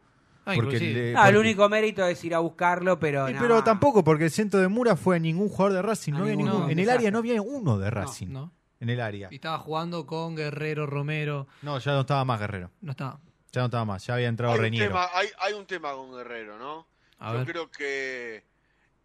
[0.48, 3.26] Ah, Porque le- Ah, el único mérito es ir a buscarlo, pero.
[3.26, 3.40] Sí, no.
[3.40, 6.12] pero tampoco, porque el centro de Mura fue a ningún jugador de Racing.
[6.12, 8.28] No había ninguno, en el área no había uno de Racing.
[8.28, 8.52] No.
[8.78, 9.28] En el área.
[9.32, 11.48] Y estaba jugando con Guerrero, Romero.
[11.62, 12.70] No, ya no estaba más Guerrero.
[12.80, 13.18] No estaba.
[13.50, 14.06] Ya no estaba más.
[14.06, 14.86] Ya había entrado Hay un, Reñero.
[14.88, 16.86] tema, hay, hay un tema con Guerrero, ¿no?
[17.18, 17.46] A Yo ver.
[17.48, 18.44] creo que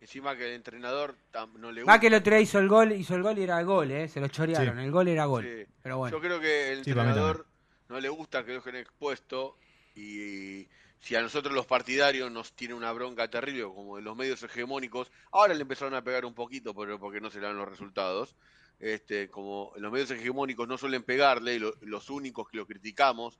[0.01, 1.91] encima que el entrenador tam- no le gusta.
[1.93, 3.89] Va que el otro día hizo el gol, hizo el gol y era el gol,
[3.91, 4.07] ¿eh?
[4.09, 4.75] Se lo chorearon.
[4.77, 4.83] Sí.
[4.83, 5.43] El gol era gol.
[5.43, 5.71] Sí.
[5.81, 6.15] Pero bueno.
[6.17, 7.47] Yo creo que el entrenador
[7.89, 9.57] no le gusta que lo dejen expuesto
[9.95, 10.67] y
[11.01, 15.11] si a nosotros los partidarios nos tiene una bronca terrible, como de los medios hegemónicos,
[15.31, 18.35] ahora le empezaron a pegar un poquito, pero porque no se le dan los resultados.
[18.79, 23.39] Este, como los medios hegemónicos no suelen pegarle, y lo- los únicos que lo criticamos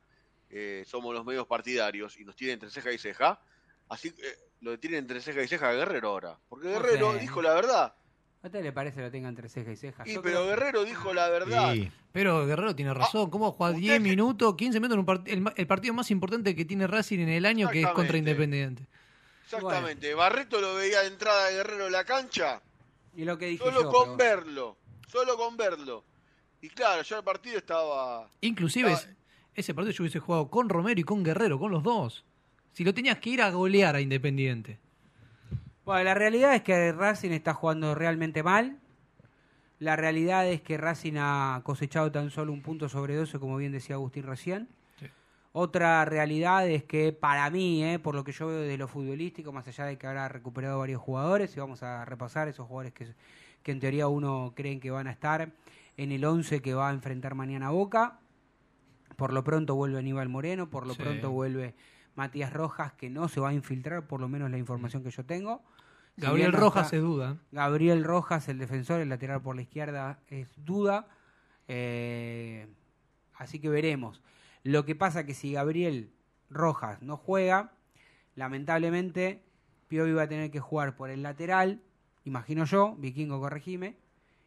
[0.50, 3.40] eh, somos los medios partidarios y nos tienen entre ceja y ceja.
[3.88, 6.38] Así que eh, lo tienen entre ceja y ceja a Guerrero ahora.
[6.50, 7.96] Porque Guerrero dijo la verdad.
[8.44, 10.04] ¿A usted le parece que lo tenga entre ceja y ceja?
[10.08, 11.74] Y, Yo pero creo- Guerrero dijo la verdad.
[11.74, 11.92] Sí.
[12.12, 13.30] Pero Guerrero tiene razón.
[13.30, 15.68] ¿Cómo juega Ah, usted 10 que- minutos, 15 minutos en un part- el, ma- el
[15.68, 18.32] partido más importante que tiene Racing en el año, que es contra Exactamente.
[18.32, 18.88] Independiente?
[19.46, 20.14] Exactamente.
[20.16, 22.62] Barreto lo veía de entrada de Guerrero en la cancha.
[23.16, 24.78] Y lo que dije Solo yo, con pero- verlo.
[25.08, 26.04] Solo con verlo.
[26.62, 28.30] Y claro, ya el partido estaba.
[28.42, 28.94] Inclusive Ah.
[28.94, 29.10] es-
[29.54, 32.24] ese partido yo hubiese jugado con Romero y con Guerrero, con los dos.
[32.74, 34.80] Si lo tenías que ir a golear a Independiente.
[35.86, 38.78] Bueno, la realidad es que Racing está jugando realmente mal.
[39.80, 43.72] La realidad es que Racing ha cosechado tan solo un punto sobre 12, como bien
[43.72, 44.70] decía Agustín recién.
[45.00, 45.08] Sí.
[45.54, 49.52] Otra realidad es que para mí, eh, por lo que yo veo de lo futbolístico,
[49.52, 53.08] más allá de que habrá recuperado varios jugadores, y vamos a repasar esos jugadores que,
[53.64, 55.50] que en teoría uno creen que van a estar
[55.98, 58.20] en el 11 que va a enfrentar mañana a Boca.
[59.16, 61.02] Por lo pronto vuelve Aníbal Moreno, por lo Sí.
[61.02, 61.74] pronto vuelve
[62.16, 65.26] Matías Rojas, que no se va a infiltrar, por lo menos la información que yo
[65.26, 65.64] tengo.
[66.18, 67.38] Gabriel Rojas está- se duda.
[67.52, 71.08] Gabriel Rojas, el defensor, el lateral por la izquierda, es duda.
[71.68, 72.68] Eh,
[73.36, 74.22] así que veremos.
[74.64, 76.12] Lo que pasa que si Gabriel
[76.50, 77.72] Rojas no juega,
[78.36, 79.44] lamentablemente
[79.88, 81.82] Piovi va a tener que jugar por el lateral,
[82.26, 83.98] imagino yo, Vikingo corregime,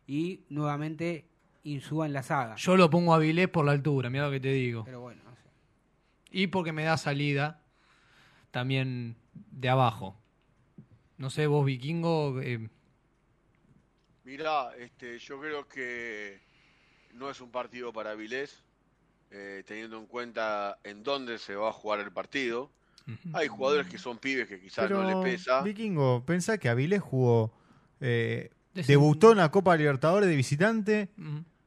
[0.06, 1.26] y nuevamente
[1.66, 2.56] Insúa en la saga.
[2.56, 4.84] Yo lo pongo a Vilés por la altura, mira lo que te digo.
[4.84, 5.40] Pero bueno, no sé.
[6.30, 7.62] Y porque me da salida
[8.50, 10.14] también de abajo.
[11.16, 12.68] No sé, vos vikingo, eh,
[14.24, 16.40] Mirá, este, yo creo que
[17.12, 18.62] no es un partido para Vilés,
[19.30, 22.70] eh, teniendo en cuenta en dónde se va a jugar el partido.
[23.34, 25.60] Hay jugadores que son pibes que quizás Pero, no les pesa.
[25.60, 27.52] Vikingo, pensá que Avilés jugó.
[28.00, 31.10] eh, debutó en la Copa Libertadores de visitante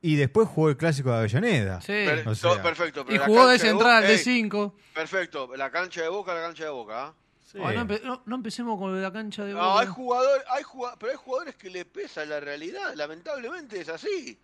[0.02, 1.80] y después jugó el clásico de Avellaneda.
[1.82, 2.06] sí.
[2.26, 2.62] O sea.
[2.64, 3.06] perfecto.
[3.06, 4.76] pero y jugó de central, de ey, 5.
[4.96, 7.06] Perfecto, la cancha de Boca, la cancha de Boca.
[7.06, 7.14] ¿ah?
[7.50, 7.58] Sí.
[7.60, 9.80] no, empe- no- no empecemos con la cancha de No, Boca.
[9.82, 12.94] hay jugadores, hay jugad- pero hay jugadores que le pesa la realidad.
[12.94, 14.38] Lamentablemente es así.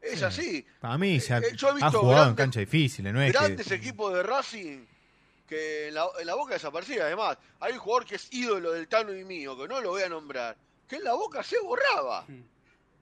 [0.00, 0.24] Es Sí.
[0.24, 0.66] así.
[0.80, 3.20] Para mí se ha, Eh, yo he ha visto jugado en grandes- cancha difícil, no
[3.20, 3.74] es Grandes que...
[3.74, 4.86] equipos de Racing
[5.46, 7.02] que en la, en la Boca desaparecía.
[7.06, 10.02] Además, hay un jugador que es ídolo del Tano y mío, que no lo voy
[10.02, 10.56] a nombrar,
[10.86, 12.24] que en la Boca se borraba.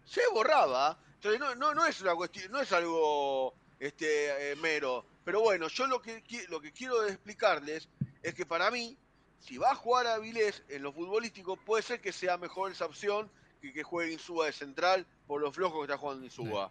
[0.07, 0.99] Se borraba.
[1.17, 5.05] Entonces no, no, no es una cuestión, no es algo este eh, mero.
[5.23, 7.89] Pero bueno, yo lo que lo que quiero explicarles
[8.23, 8.97] es que para mí,
[9.39, 12.87] si va a jugar a Vilés en lo futbolístico, puede ser que sea mejor esa
[12.87, 13.31] opción
[13.61, 16.71] que que juegue Insúa de central por lo flojo que está jugando Insúa.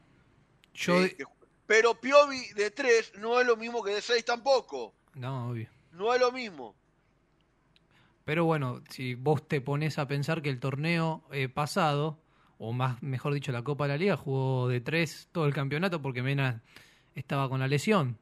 [0.74, 1.26] Yo, Eh, que-
[1.66, 4.94] pero Piovi de 3 no es lo mismo que de 6 tampoco.
[5.16, 5.70] no, obvio.
[5.92, 6.76] No es lo mismo.
[8.26, 12.20] Pero bueno, si vos te pones a pensar que el torneo eh, pasado,
[12.58, 16.02] o más mejor dicho, la Copa de la Liga, jugó de tres todo el campeonato
[16.02, 16.62] porque Mena
[17.16, 18.18] estaba con la lesión.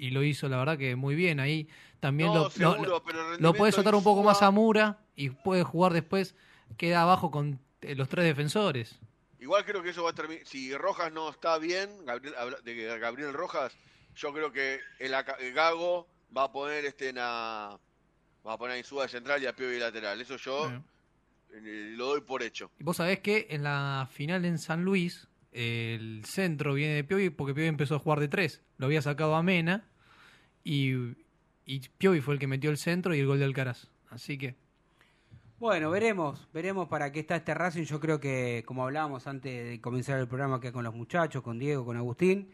[0.00, 1.40] Y lo hizo, la verdad, que muy bien.
[1.40, 1.68] Ahí
[2.00, 4.40] también No, lo, lo- seguro, lo- pero el lo rendimiento puede soltar un poco más
[4.42, 6.34] a Mura y puede jugar después,
[6.78, 8.98] queda abajo con eh, los tres defensores.
[9.40, 10.46] Igual creo que eso va a terminar.
[10.46, 12.34] Si Rojas no está bien, Gabriel,
[12.64, 13.76] de que Gabriel Rojas,
[14.14, 17.74] yo creo que el, el Gago va a poner este va
[18.44, 20.20] a poner a Insúa de central y a Piovi lateral.
[20.20, 20.84] Eso yo Bueno.
[21.52, 22.70] eh, lo doy por hecho.
[22.78, 27.30] Y vos sabés que en la final en San Luis, el centro viene de Piovi
[27.30, 28.62] porque Piovi empezó a jugar de tres.
[28.78, 29.84] Lo había sacado a Mena
[30.64, 31.16] y,
[31.98, 33.88] Piovi fue el que metió el centro y el gol de Alcaraz.
[34.10, 34.56] Así que
[35.58, 37.84] Bueno, veremos, veremos para qué está este Racing.
[37.84, 41.58] Yo creo que, como hablábamos antes de comenzar el programa acá con los muchachos, con
[41.58, 42.50] Diego, con Agustín,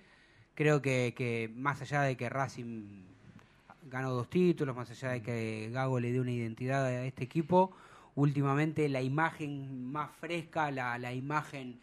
[0.54, 3.04] creo que, que más allá de que Racing
[3.88, 7.74] ganó dos títulos, más allá de que Gago le dio una identidad a este equipo.
[8.14, 11.80] Últimamente la imagen más fresca, la, la imagen,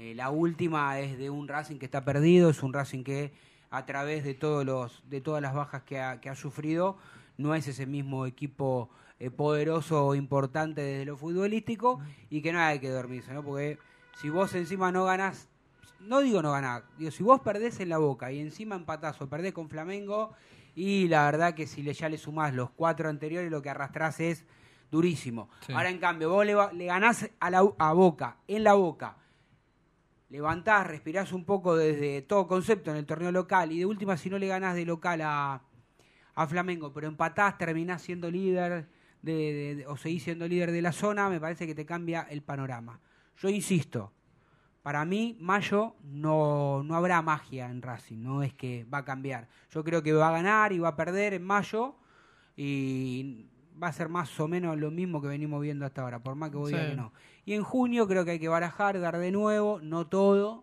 [0.00, 3.34] eh, la última es de un Racing que está perdido, es un Racing que
[3.68, 6.96] a través de todos los, de todas las bajas que ha, que ha sufrido,
[7.36, 8.88] no es ese mismo equipo
[9.18, 13.44] eh, poderoso o importante desde lo futbolístico y que no hay que dormirse, ¿no?
[13.44, 13.78] Porque
[14.18, 15.48] si vos encima no ganás,
[16.00, 19.28] no digo no ganás, digo, si vos perdés en la boca y encima empatás o
[19.28, 20.32] perdés con Flamengo,
[20.74, 24.18] y la verdad que si le, ya le sumás los cuatro anteriores, lo que arrastrás
[24.20, 24.46] es
[24.90, 25.50] durísimo.
[25.66, 25.74] Sí.
[25.74, 29.16] Ahora, en cambio, vos le, le ganás a, la, a Boca, en la Boca,
[30.30, 34.30] levantás, respirás un poco desde todo concepto en el torneo local, y de última, si
[34.30, 35.60] no le ganás de local a,
[36.34, 38.88] a Flamengo, pero empatás, terminás siendo líder
[39.22, 42.22] de, de- de- o seguís siendo líder de la zona, me parece que te cambia
[42.30, 43.00] el panorama.
[43.36, 44.12] Yo insisto,
[44.82, 49.48] para mí, mayo no, no habrá magia en Racing, no es que va a cambiar.
[49.70, 51.96] Yo creo que va a ganar y va a perder en mayo
[52.56, 53.46] y
[53.82, 56.50] va a ser más o menos lo mismo que venimos viendo hasta ahora, por más
[56.50, 56.74] que vos Sí.
[56.74, 57.12] digas que no.
[57.50, 60.62] Y en junio creo que hay que barajar, dar de nuevo, no todo,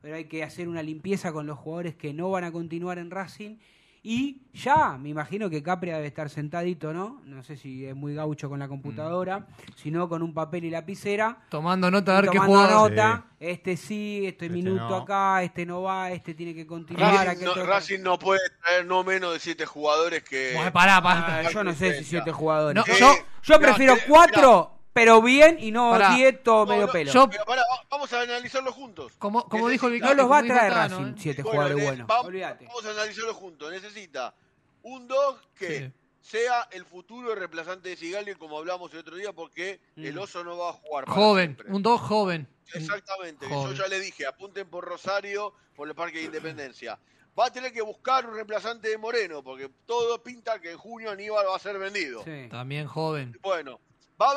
[0.00, 3.12] pero hay que hacer una limpieza con los jugadores que no van a continuar en
[3.12, 3.58] Racing.
[4.02, 7.22] Y ya, me imagino que Capria debe estar sentadito, ¿no?
[7.24, 11.38] No sé si es muy gaucho con la computadora, sino con un papel y lapicera
[11.50, 12.90] Tomando nota a ver qué tomando jugador.
[12.90, 14.96] nota, este sí, este, Este minuto no.
[14.96, 17.28] acá, este no va, este tiene que continuar.
[17.28, 20.50] Racing no, Racing no puede traer no menos de siete jugadores que.
[20.56, 21.38] Bueno, pará, pará.
[21.38, 22.84] Ah, yo no sé si siete jugadores.
[22.84, 26.16] No, yo, eh, prefiero cuatro, pero bien y no Pará.
[26.42, 27.12] todo No, medio no, pelo.
[27.12, 29.12] yo- Pero pará, va- vamos a analizarlo juntos.
[29.18, 31.16] Como, como dijo el no los va a como dijo traer Tano, Racing, ¿eh?
[31.18, 32.06] siete jugadores ne- buenos.
[32.06, 32.66] vamos, Olvídate.
[32.66, 33.70] vamos a analizarlo juntos.
[33.70, 34.34] Necesita
[34.82, 35.92] un 2 que Sí.
[36.20, 40.04] sea el futuro reemplazante de Sigali, como hablamos el otro día, porque Mm.
[40.06, 41.04] el oso no va a jugar.
[41.04, 41.74] para Joven, siempre.
[41.74, 42.48] un 2 joven.
[42.72, 43.46] Exactamente.
[43.46, 43.74] Joven.
[43.76, 46.98] Yo ya le dije, apunten por Rosario, por el Parque de Independencia.
[47.38, 51.10] Va a tener que buscar un reemplazante de Moreno, porque todo pinta que en junio
[51.10, 52.22] Aníbal va a ser vendido.
[52.24, 52.48] Sí.
[52.50, 53.36] También joven.
[53.42, 53.80] Bueno,
[54.20, 54.34] va a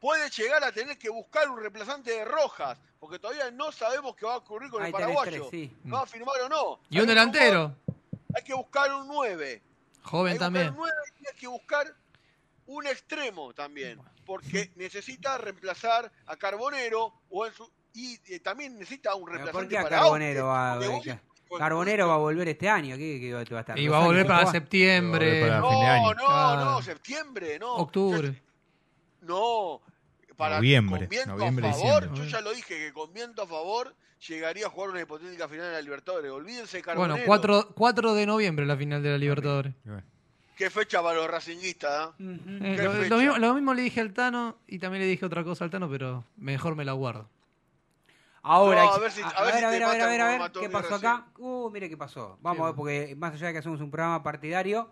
[0.00, 4.26] puede llegar a tener que buscar un reemplazante de Rojas, porque todavía no sabemos qué
[4.26, 5.46] va a ocurrir con Ahí el paraguayo.
[5.48, 5.76] tres, sí.
[5.92, 6.80] ¿Va a firmar o no?
[6.88, 7.76] Y un delantero.
[8.34, 9.62] Hay que buscar un 9.
[10.02, 10.74] Joven hay que también.
[10.74, 11.94] buscar un 9 y hay que buscar
[12.66, 19.14] un extremo también, porque necesita reemplazar a Carbonero o en su, y eh, también necesita
[19.14, 20.78] un reemplazante ¿Por qué a para Carbonero va,
[21.58, 22.96] Carbonero va a volver este año?
[22.96, 23.78] ¿Qué, qué va a estar?
[23.78, 25.48] Y ¿Dos va a volver para septiembre.
[25.50, 27.74] Va a volver para No, no, no, septiembre, no.
[27.74, 28.40] Octubre.
[29.22, 29.80] No,
[30.36, 32.24] para Noviembre, con viento noviembre, a favor, diciembre.
[32.24, 33.94] yo ya lo dije que con viento a favor
[34.28, 36.30] llegaría a jugar una hipotética final de la Libertadores.
[36.30, 37.26] Olvídense de Bueno, Carbonero.
[37.26, 39.74] 4, 4 de noviembre la final de la Libertadores.
[40.56, 42.38] Qué fecha para los racinguistas, ¿eh?
[42.62, 45.64] Eh, lo, mismo, lo mismo le dije al Tano y también le dije otra cosa
[45.64, 47.28] al Tano, pero mejor me la guardo.
[48.42, 50.52] Ahora, No, a ver si- a, a ver si a ver, a ver, a ver,
[50.52, 51.10] ¿qué pasó recién.
[51.10, 51.26] acá?
[51.38, 52.38] Uh, mire qué pasó.
[52.40, 52.62] Vamos Sí.
[52.62, 54.90] a ver, porque más allá de que hacemos un programa partidario,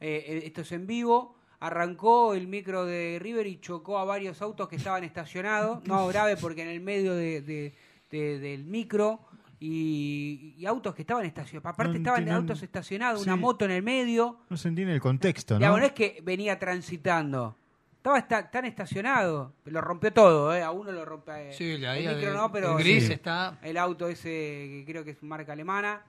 [0.00, 1.37] eh, eh, esto es en vivo.
[1.60, 5.84] Arrancó el micro de River y chocó a varios autos que estaban estacionados.
[5.86, 7.74] No grave porque en el medio de, de-
[8.10, 9.20] de- del micro
[9.60, 11.74] y, y autos que estaban estacionados.
[11.74, 14.38] Aparte No estaban entiendo- autos estacionados, una moto en el medio.
[14.48, 15.58] No se entiende el contexto, ¿no?
[15.58, 17.56] Digamos, no es que venía transitando.
[17.96, 19.52] Estaba esta- tan estacionado.
[19.64, 20.62] Lo rompió todo, ¿eh?
[20.62, 21.34] A uno lo rompió.
[21.34, 23.12] eh, Sí, la el micro de- no, pero el gris sí.
[23.14, 23.58] está.
[23.62, 26.02] el auto ese que creo que es marca alemana.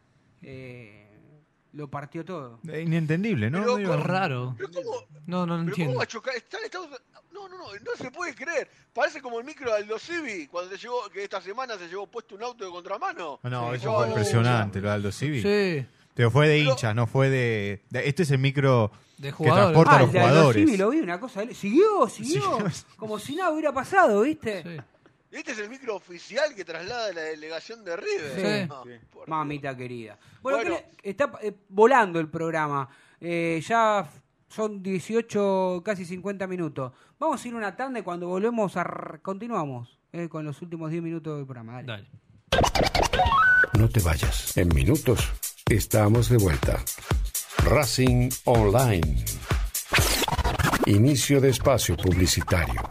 [0.44, 1.08] eh,
[1.74, 2.60] lo partió todo.
[2.68, 3.64] Eh, Inentendible, ¿no?
[3.76, 4.56] Pero raro.
[4.58, 4.92] Pero ¿cómo,
[5.28, 5.92] No, no pero entiendo.
[5.94, 6.36] ¿cómo va a chocar?
[6.36, 6.90] Está en Estados
[7.32, 8.70] No, no, no, no se puede creer.
[8.94, 12.08] Parece como el micro de Aldo Civi, cuando se llevó, que esta semana se llevó
[12.08, 13.40] puesto un auto de contramano.
[13.44, 13.78] Ah, No, Sí.
[13.78, 15.42] eso fue impresionante, lo de Aldo Civi.
[15.42, 19.30] Sí, Pero fue de Pero- hinchas, no fue de, de- Este es el micro de
[19.30, 19.64] que jugadores.
[19.68, 20.66] transporta a Ah, los el de Aldo jugadores.
[20.66, 21.42] Civi lo vi, una cosa.
[21.54, 22.42] Siguió, siguió.
[22.42, 22.72] Siguió.
[22.98, 24.64] Como si nada hubiera pasado, ¿viste?
[24.64, 24.78] Sí.
[25.32, 28.62] Este es el micro oficial que traslada la delegación de River.
[28.64, 28.68] Sí.
[28.68, 30.18] No, por Mamita querida.
[30.42, 30.76] Bueno, Bueno.
[30.76, 32.90] ¿qué le- está eh, volando el programa.
[33.22, 34.10] Eh, ya
[34.48, 36.94] son 18, casi 50 minutos.
[37.20, 41.04] Vamos a ir una tanda y cuando volvemos a continuamos eh, con los últimos 10
[41.04, 41.84] minutos del programa.
[41.84, 41.88] Dale.
[41.88, 42.10] Dale.
[43.78, 44.58] No te vayas.
[44.58, 45.30] En minutos
[45.70, 46.84] estamos de vuelta.
[47.66, 49.26] Racing Online.
[50.88, 52.82] Inicio de espacio publicitario.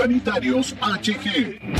[0.00, 1.79] Sanitarios HG.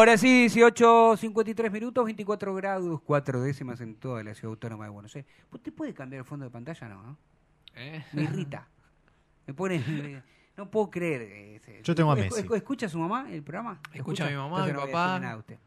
[0.00, 4.90] Ahora sí, 18, 53 minutos, 24 grados, 4 décimas en toda la ciudad autónoma de
[4.90, 5.30] Buenos Aires.
[5.52, 6.88] ¿Usted puede cambiar el fondo de pantalla?
[6.88, 7.18] No, ¿no?
[7.74, 8.02] ¿Eh?
[8.14, 8.66] Me irrita.
[9.46, 10.22] Me pone...
[10.56, 11.20] no puedo creer.
[11.20, 12.42] eh, ese- Yo tengo a ¿Escu- Messi.
[12.48, 13.78] escu- ¿Escucha a su mamá el programa?
[13.92, 15.18] Escucha a mi mamá, Entonces mi no voy a papá.
[15.20, 15.58] nada a usted.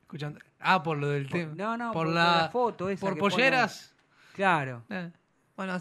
[0.00, 1.52] Escuchando- Ah, por lo del tema.
[1.54, 3.94] No, no, por, por, la, por la foto esa por que polleras.
[4.34, 4.82] Claro.
[4.88, 5.10] Eh,
[5.56, 5.80] Bueno.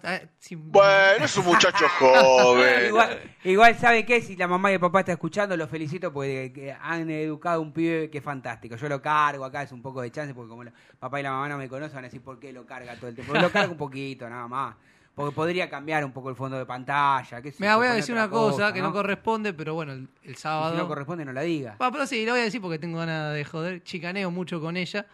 [0.51, 2.88] Bueno, es un muchacho joven.
[2.88, 6.53] Igual, igual sabe qué, si la mamá y el papá está escuchando, los felicito porque
[6.53, 8.78] que han educado a un pibe que es fantástico.
[8.78, 11.32] Yo lo cargo acá, es un poco de chance, porque como el papá y la
[11.32, 13.34] mamá no me conocen, van a decir por qué lo carga todo el tiempo.
[13.34, 14.76] Lo cargo un poquito, nada más.
[15.13, 17.41] Porque podría cambiar un poco el fondo de pantalla.
[17.41, 18.93] qué sé yo, voy a decir una cosa, que no ¿no?
[18.93, 20.71] corresponde, pero bueno, el, sábado.
[20.71, 21.76] Si no corresponde, no la diga.
[21.80, 23.84] Ah, pero sí, lo voy a decir porque tengo ganas de joder.
[23.84, 25.05] Chicaneo mucho con ella.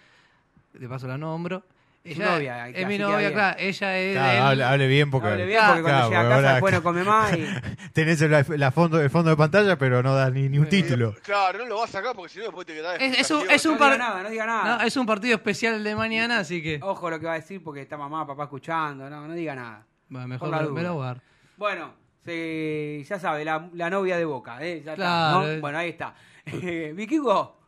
[0.74, 1.64] De paso la nombro.
[2.04, 3.34] Ella novia, es mi novia, bien.
[3.34, 3.58] claro.
[3.60, 4.14] Ella es.
[4.16, 6.84] Claro, hable, hable bien porque, Hable bien, porque cuando llega a casa ahora después no
[6.84, 7.45] come más y-
[7.93, 11.14] tenés el, la fondo, el fondo de pantalla, pero no da ni, ni un título.
[11.24, 13.41] Claro, no lo vas a sacar porque si no después te quedás Es, es un,
[13.41, 13.56] desfactación.
[13.56, 14.78] es un No par- diga nada, no diga nada.
[14.80, 16.80] No, es un partido especial de mañana, así que.
[16.82, 19.08] Ojo lo que va a decir porque está mamá, papá escuchando.
[19.08, 19.86] No, no diga nada.
[20.10, 21.22] Bueno, mejor la me lo guardar.
[21.58, 21.93] Bueno,
[22.26, 24.58] se- ya sabe, la, la novia de Boca.
[24.66, 24.82] ¿eh?
[24.84, 25.47] Ya está, Claro, ¿no?
[25.47, 25.60] eh.
[25.60, 26.16] Bueno, ahí está.
[26.95, 27.61] Vikingo,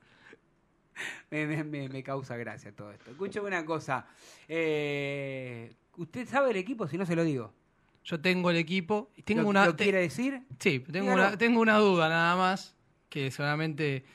[1.34, 3.10] me, me- me- me causa gracia todo esto.
[3.10, 4.06] Escúcheme una cosa.
[4.48, 6.88] Eh, ¿Usted sabe el equipo?
[6.88, 7.52] Si no se lo digo.
[8.04, 9.10] Yo tengo el equipo.
[9.16, 9.66] y Tengo ¿Lo, una.
[9.66, 10.42] lo quiere decir?
[10.60, 11.28] Sí, tengo Dígalo.
[11.30, 12.76] una, tengo una duda nada más.
[13.10, 14.06] Que solamente.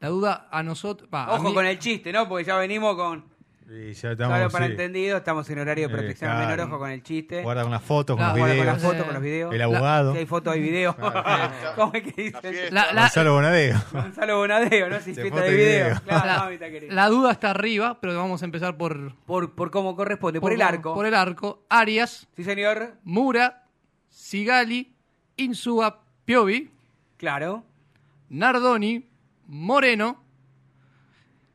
[0.00, 1.08] La duda a nosotros.
[1.12, 2.28] a Ojo mí- con el chiste, ¿no?
[2.28, 3.24] Porque ya venimos con...
[3.68, 4.72] Y ya estamos, Solo para sí.
[4.72, 6.60] entendido, estamos en horario de Eh, protección al menor.
[6.68, 7.42] Ojo con el chiste.
[7.42, 8.66] Guarda con las fotos, con No, los Guarda videos.
[8.66, 9.54] con las fotos, Eh, con los videos.
[9.54, 10.12] El abogado.
[10.12, 10.96] Si hay foto, hay video.
[11.76, 12.70] ¿Cómo es que dice?
[12.70, 13.82] La- la- Gonzalo Bonadeo.
[13.90, 14.96] Gonzalo Bonadeo, ¿no?
[15.00, 15.84] Si fiesta foto de video.
[15.86, 16.00] video.
[16.04, 16.94] Claro, la, mamita querida.
[16.94, 19.16] la duda está arriba, pero vamos a empezar por.
[19.24, 20.94] Por, por cómo corresponde, por, el arco.
[20.94, 21.66] Por el arco.
[21.68, 22.92] Arias, Sí, señor.
[23.02, 23.64] Mura,
[24.08, 24.94] Sigali,
[25.36, 26.70] Insúa, Piovi,
[27.16, 27.64] Claro.
[28.28, 29.08] Nardoni,
[29.46, 30.22] Moreno.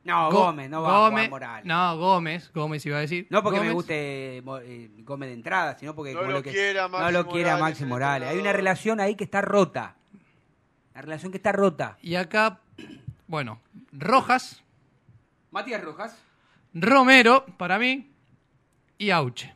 [0.04, 1.64] No, Go- Gómez, no va a Gómez, jugar Morales.
[1.66, 3.26] No, Gómez, Gómez iba a decir.
[3.30, 6.82] No porque me guste eh, Gómez de entrada, sino porque No como lo que- quiera
[6.82, 8.28] no Maxi lo quiera Morales, Maxi Morales.
[8.28, 9.94] Hay una relación ahí que está rota.
[10.94, 11.96] La relación que está rota.
[12.02, 12.60] Y acá,
[13.28, 13.60] bueno,
[13.92, 14.62] Rojas,
[15.50, 16.18] Matías Rojas.
[16.74, 18.10] Romero, para mí,
[18.98, 19.54] y Auche.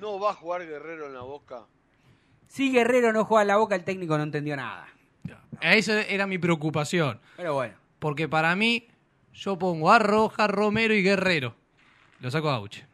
[0.00, 1.62] No va a jugar Guerrero en la boca.
[2.48, 4.86] Si Guerrero no juega en la boca, el técnico no entendió nada.
[5.60, 7.20] Esa era mi preocupación.
[7.36, 7.74] Pero bueno.
[7.98, 8.86] Porque para mí,
[9.34, 11.54] yo pongo a Rojas, Romero y Guerrero.
[12.20, 12.84] Lo saco a Auche.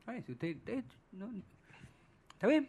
[0.00, 1.30] Está bien, no-
[2.32, 2.68] Está bien.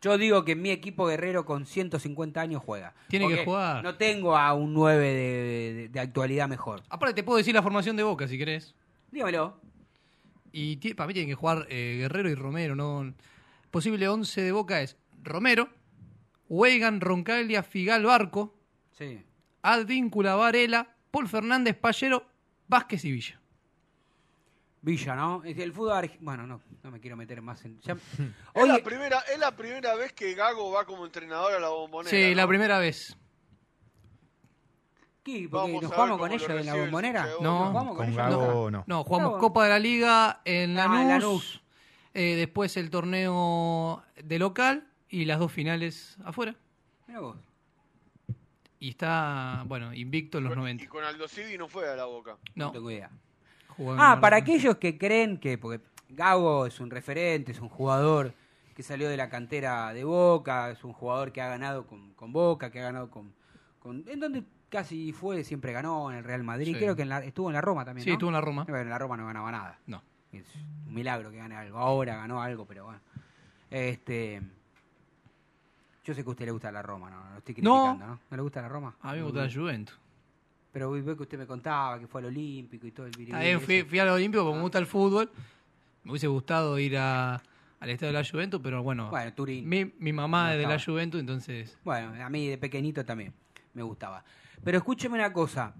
[0.00, 2.94] Yo digo que mi equipo Guerrero con 150 años juega.
[3.08, 3.82] Tiene que jugar.
[3.82, 6.82] No tengo a un 9 de, de- de actualidad mejor.
[6.90, 8.74] Aparte, te puedo decir la formación de Boca si querés.
[9.10, 9.58] Dígamelo.
[10.52, 12.76] Y para mí tienen que jugar eh, Guerrero y Romero.
[12.76, 13.12] ¿no?
[13.70, 15.68] Posible 11 de Boca es Romero,
[16.48, 18.54] Weigan, Roncaglia, Figal, Barco,
[18.92, 19.20] Sí.
[19.66, 22.26] Advíncula, Varela, Paul Fernández, Pallero,
[22.68, 23.40] Vázquez y Villa.
[24.82, 25.42] Villa, ¿no?
[25.42, 27.80] Es el fútbol Bueno, no, no me quiero meter más en.
[27.80, 27.96] ya-
[28.54, 32.10] Es, la primera, es la primera vez que Gago va como entrenador a la bombonera.
[32.10, 33.16] Sí, la primera vez.
[35.22, 35.48] ¿qué?
[35.50, 37.26] Porque Vamos nos jugamos con lo ellos en la bombonera.
[37.40, 38.16] No, ¿Nos jugamos con Con ellos?
[38.18, 38.84] Gago no.
[38.86, 39.38] No, jugamos.
[39.40, 41.00] Copa de la Liga en Ah, Lanús.
[41.00, 41.62] en Lanús.
[42.12, 46.54] eh, después el torneo de local y las dos finales afuera.
[47.06, 47.36] Mirá vos.
[48.84, 50.84] Y está, bueno, invicto en los Con- 90.
[50.84, 52.36] Y con Aldo Civi no fue a la boca.
[52.54, 53.10] No No, tengo idea.
[53.68, 57.70] jugó en Ah, para aquellos que creen que, porque Gago es un referente, es un
[57.70, 58.34] jugador
[58.74, 62.30] que salió de la cantera de Boca, es un jugador que ha ganado con, con
[62.32, 63.32] Boca, que ha ganado con,
[63.78, 66.74] con- En donde casi fue, siempre ganó en el Real Madrid.
[66.74, 66.78] Sí.
[66.78, 68.04] Creo que en la- estuvo en la Roma también.
[68.04, 68.14] Sí, ¿no?
[68.16, 68.64] estuvo en la Roma.
[68.64, 69.78] Bueno, en la Roma no ganaba nada.
[69.86, 70.02] No.
[70.30, 70.44] Es
[70.86, 71.78] un milagro que gane algo.
[71.78, 73.00] Ahora ganó algo, pero bueno.
[73.70, 74.42] Este.
[76.04, 77.82] Yo sé que a usted le gusta la Roma, no, no lo estoy No.
[77.84, 78.20] criticando, ¿no?
[78.30, 78.94] ¿No le gusta la Roma?
[79.00, 79.98] A mí me gusta la Juventus.
[80.72, 83.44] Pero veo que usted me contaba que fue al Olímpico y todo el Está viribiri
[83.74, 85.30] bien, fui, al Olímpico porque me gusta el fútbol.
[86.02, 87.40] Me hubiese gustado ir a-
[87.80, 89.08] al estadio de la Juventus, pero bueno.
[89.08, 89.68] Bueno, Turín.
[89.68, 90.78] Mi, mi mamá es de la.
[90.80, 91.78] Juventus, entonces.
[91.84, 93.32] Bueno, a mí de pequeñito también
[93.72, 94.24] me gustaba.
[94.62, 95.74] Pero escúcheme una cosa.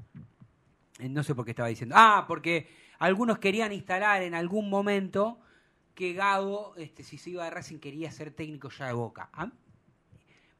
[1.01, 1.95] Eh, No sé por qué estaba diciendo.
[1.99, 2.69] Ah, porque
[3.01, 5.39] algunos querían instalar en algún momento
[5.95, 9.29] que Gago, este, si se iba de Racing, quería ser técnico ya de Boca.
[9.33, 9.51] A-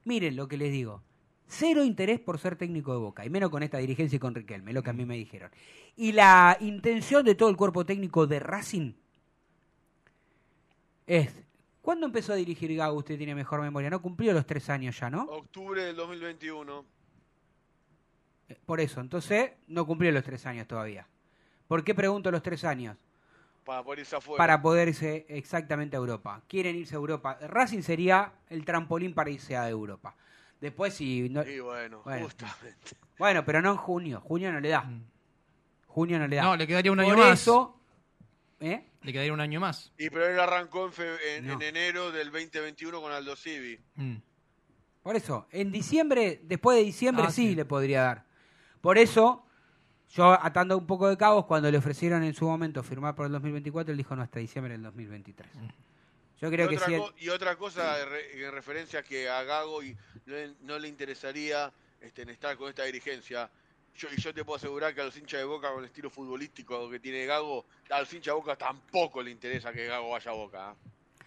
[0.05, 1.03] Miren lo que les digo.
[1.47, 4.73] Cero interés por ser técnico de Boca, y menos con esta dirigencia y con Riquelme,
[4.73, 5.51] lo que a mí me dijeron.
[5.95, 8.93] Y la intención de todo el cuerpo técnico de Racing
[11.05, 11.31] es...
[11.81, 12.97] ¿Cuándo empezó a dirigir Gago?
[12.97, 13.91] Usted tiene mejor memoria.
[13.91, 15.25] No cumplió los tres años ya, ¿no?
[15.25, 16.83] Octubre del 2021.
[18.49, 21.07] Eh, Por eso, entonces no cumplió los tres años todavía.
[21.67, 22.97] ¿Por qué pregunto los tres años?
[23.65, 24.37] Para poder irse afuera.
[24.37, 26.41] Para poder irse exactamente a Europa.
[26.47, 27.37] Quieren irse a Europa.
[27.41, 30.15] Racing sería el trampolín para irse a Europa.
[30.61, 31.43] Después si no...
[31.43, 32.25] Y bueno, Bueno.
[32.25, 32.95] justamente.
[33.17, 34.21] Bueno, pero no en junio.
[34.21, 34.89] Junio no le da.
[35.87, 36.43] Junio no le da.
[36.43, 36.45] Mm.
[36.45, 37.41] No, le quedaría un Por año más.
[37.41, 37.79] eso...
[38.59, 38.85] ¿eh?
[39.01, 39.91] Le quedaría un año más.
[39.97, 41.53] Y pero él arrancó en, fe- en, No.
[41.53, 43.79] en enero del 2021 con Aldo Civi.
[43.95, 44.15] Mm.
[45.03, 47.55] Por eso, en diciembre, después de diciembre Ah, sí, sí.
[47.55, 48.25] le podría dar.
[48.81, 49.44] Por eso,
[50.11, 53.31] yo atando un poco de cabos, cuando le ofrecieron en su momento firmar por el
[53.33, 55.49] 2024, él dijo no, hasta diciembre del 2023.
[56.41, 57.01] Yo creo y, que otra sí.
[57.25, 59.93] y otra cosa en referencia que a Gago y
[60.25, 63.49] no, le- no le interesaría este, en estar con esta dirigencia.
[63.97, 66.09] Yo, y yo te puedo asegurar que a los hinchas de Boca con el estilo
[66.09, 70.31] futbolístico que tiene Gago, a los hinchas de Boca tampoco le interesa que Gago vaya
[70.31, 70.71] a Boca.
[70.71, 71.23] ¿eh?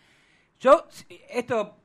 [0.60, 0.86] Yo,
[1.30, 1.76] esto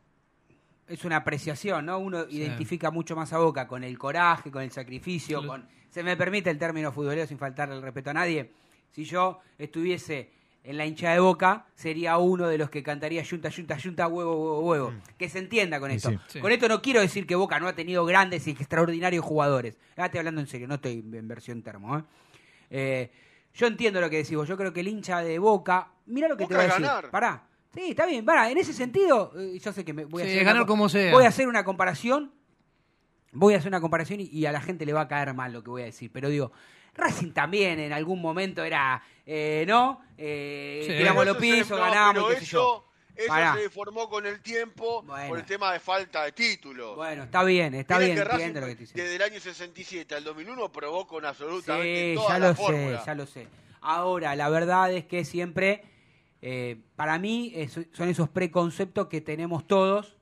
[0.87, 1.99] es una apreciación, ¿no?
[1.99, 5.65] Uno identifica mucho más a Boca con el coraje, con el sacrificio, con...
[5.89, 8.51] Se me permite el término futbolero sin faltarle el respeto a nadie.
[8.91, 10.31] Si yo estuviese
[10.63, 14.33] en la hincha de Boca, sería uno de los que cantaría yunta, yunta, yunta, huevo,
[14.35, 14.93] huevo, huevo.
[15.17, 16.09] Que se entienda con esto.
[16.09, 16.19] sí.
[16.27, 16.39] Sí.
[16.39, 19.77] Con esto no quiero decir que Boca no ha tenido grandes y extraordinarios jugadores.
[19.97, 22.03] Ah, estoy hablando en serio, no estoy en versión termo, ¿eh?
[22.69, 23.11] Eh,
[23.53, 24.47] yo entiendo lo que decís vos.
[24.47, 25.89] Yo creo que el hincha de Boca.
[26.07, 26.81] Mira lo que te voy a decir.
[26.81, 27.11] ganar.
[27.11, 27.43] Pará.
[27.73, 28.25] Sí, está bien.
[28.29, 30.41] En ese sentido, eh, yo sé que me voy a Sí, hacer.
[30.43, 31.11] una ganar co- como sea.
[31.11, 32.31] Voy a hacer una comparación.
[33.31, 35.51] Voy a hacer una comparación y, y a la gente le va a caer mal
[35.51, 36.11] lo que voy a decir.
[36.13, 36.51] Pero digo,
[36.93, 39.01] Racing también en algún momento era.
[39.25, 40.01] eh, ¿No?
[40.17, 40.97] Eh, Sí.
[40.97, 42.59] tiramos los eso se- pisos, no, ganamos, pero qué sé yo.
[42.59, 42.85] eso,
[43.23, 43.53] eso Pará.
[43.55, 45.29] se deformó con el tiempo Bueno.
[45.29, 46.95] por el tema de falta de títulos.
[46.95, 48.93] Bueno, está bien, está Miren bien, que Racing entiendo lo que te dice.
[49.01, 52.99] desde el año 67 al 2001 probó con absolutamente Sí, toda ya la lo fórmula.
[52.99, 53.47] sé, ya lo sé.
[53.81, 55.83] Ahora, la verdad es que siempre,
[56.45, 60.17] eh, para mí, es- son esos preconceptos que tenemos todos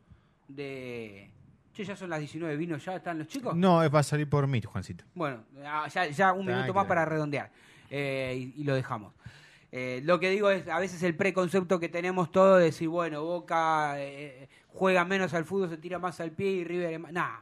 [0.47, 1.31] de...
[1.73, 2.97] Che, ya son las 19, ¿vino ya?
[2.97, 3.55] ¿Están los chicos?
[3.55, 5.03] No, va a salir por mí, Juancito.
[5.15, 7.49] Bueno, ah, ya, ya un minuto más para redondear.
[7.89, 9.13] eh, y, y lo dejamos.
[9.71, 13.23] Eh, lo que digo es, a veces el preconcepto que tenemos todos de decir, bueno,
[13.23, 13.95] Boca
[14.67, 16.99] juega menos al fútbol, se tira más al pie y River...
[17.11, 17.39] Nah.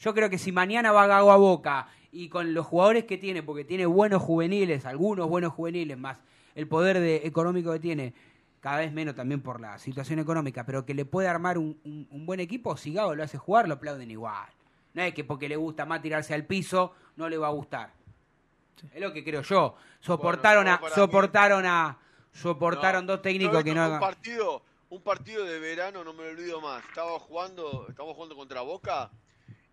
[0.00, 3.42] Yo creo que si mañana va Gago a Boca y con los jugadores que tiene,
[3.42, 6.16] porque tiene buenos juveniles, algunos buenos juveniles, más
[6.54, 8.14] el poder de, económico que tiene,
[8.60, 12.06] cada vez menos también por la situación económica, pero que le puede armar un, un-
[12.10, 14.48] un buen equipo, si Gago lo hace jugar, lo aplauden igual.
[14.94, 17.92] No es que porque le gusta más tirarse al piso, no le va a gustar.
[18.92, 19.76] Es lo que creo yo.
[20.00, 21.98] Soportaron Bueno, a, mí- soportaron a,
[22.32, 24.00] soportaron No, dos técnicos que no un hagan.
[24.00, 26.82] partido, un partido de verano, no me lo olvido más.
[26.84, 29.10] Estaba jugando, estábamos jugando contra Boca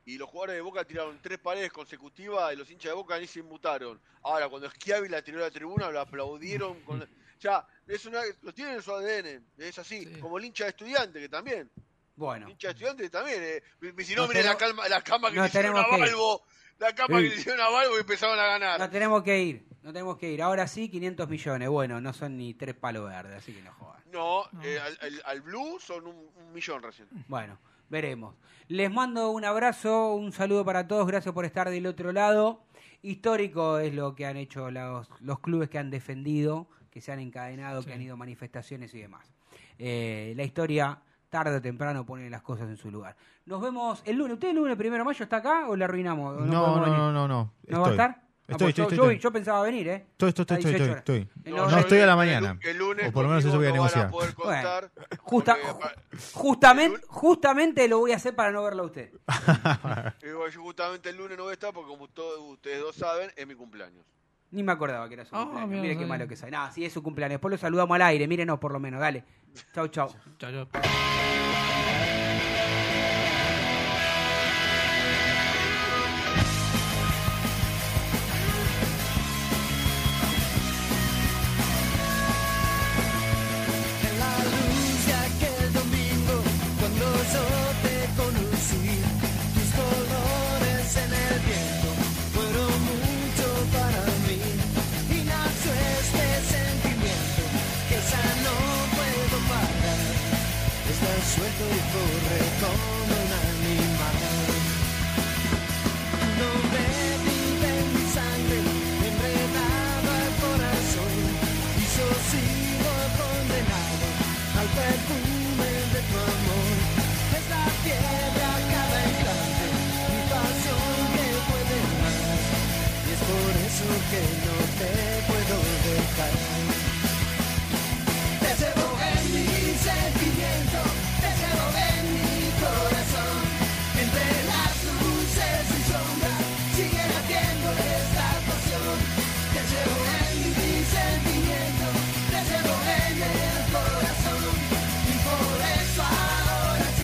[0.08, 3.28] y los jugadores de Boca tiraron tres paredes consecutivas y los hinchas de Boca ni
[3.28, 3.99] se inmutaron.
[4.24, 6.82] Ahora, cuando Schiavi la tiró a la tribuna, lo aplaudieron.
[6.86, 7.08] Con...
[7.39, 10.05] Ya, es una, lo tienen en su ADN, es así.
[10.20, 11.70] Como el hincha de estudiante, que también.
[12.16, 13.39] Bueno, hincha de estudiante también.
[13.43, 13.64] Eh.
[13.99, 15.86] Y Si no, miren la, calma, la cama que le hicieron a.
[15.88, 16.43] Balbo.
[16.80, 17.24] La cama Sí.
[17.24, 18.80] que le hicieron a Balbo y empezaron a ganar.
[18.80, 20.41] no tenemos que ir, no tenemos que ir.
[20.41, 21.70] Ahora sí, 500 millones.
[21.70, 24.01] Bueno, no son ni tres palos verdes, así que no jodan.
[24.12, 27.08] No, eh, al, al- al Blue son un, un millón recién.
[27.28, 28.35] Bueno, veremos.
[28.67, 32.61] Les mando un abrazo, un saludo para todos, gracias por estar del otro lado.
[33.01, 37.19] Histórico es lo que han hecho los, los clubes que han defendido, que se han
[37.19, 39.31] encadenado, que han ido a manifestaciones y demás.
[39.79, 43.15] Eh, la historia, tarde o temprano, pone las cosas en su lugar.
[43.45, 44.33] Nos vemos el lunes.
[44.33, 46.35] ¿Usted el lunes primero de mayo está acá o le arruinamos?
[46.38, 46.97] ¿O No, no, venir?
[46.97, 47.53] no, no, no.
[47.67, 48.21] ¿No va a estar?
[48.49, 49.19] Ah, Estoy, estoy, yo, estoy, yo- estoy.
[49.19, 50.05] yo pensaba venir, ¿eh?
[50.11, 51.51] Estoy, estoy, estoy, 18 estoy, estoy.
[51.53, 52.57] No, estoy a la mañana.
[52.63, 54.09] El lunes O por lo menos eso voy a no negociar.
[54.09, 59.11] poder contar, Justa- porque, justamente, justamente lo voy a hacer para no verlo a usted.
[60.21, 63.45] yo justamente el lunes no voy a estar porque como todos ustedes dos saben, es
[63.45, 64.05] mi cumpleaños.
[64.51, 65.69] Ni me acordaba que era su Ah, cumpleaños.
[65.69, 66.49] mira, Mire qué malo que soy.
[66.49, 67.33] Nada, sí es su cumpleaños.
[67.33, 68.29] Después lo saludamos al aire.
[68.29, 69.01] Mírenos por lo menos.
[69.01, 69.25] Dale.
[69.73, 70.07] Chau, chau.
[70.39, 70.81] Chao, chao.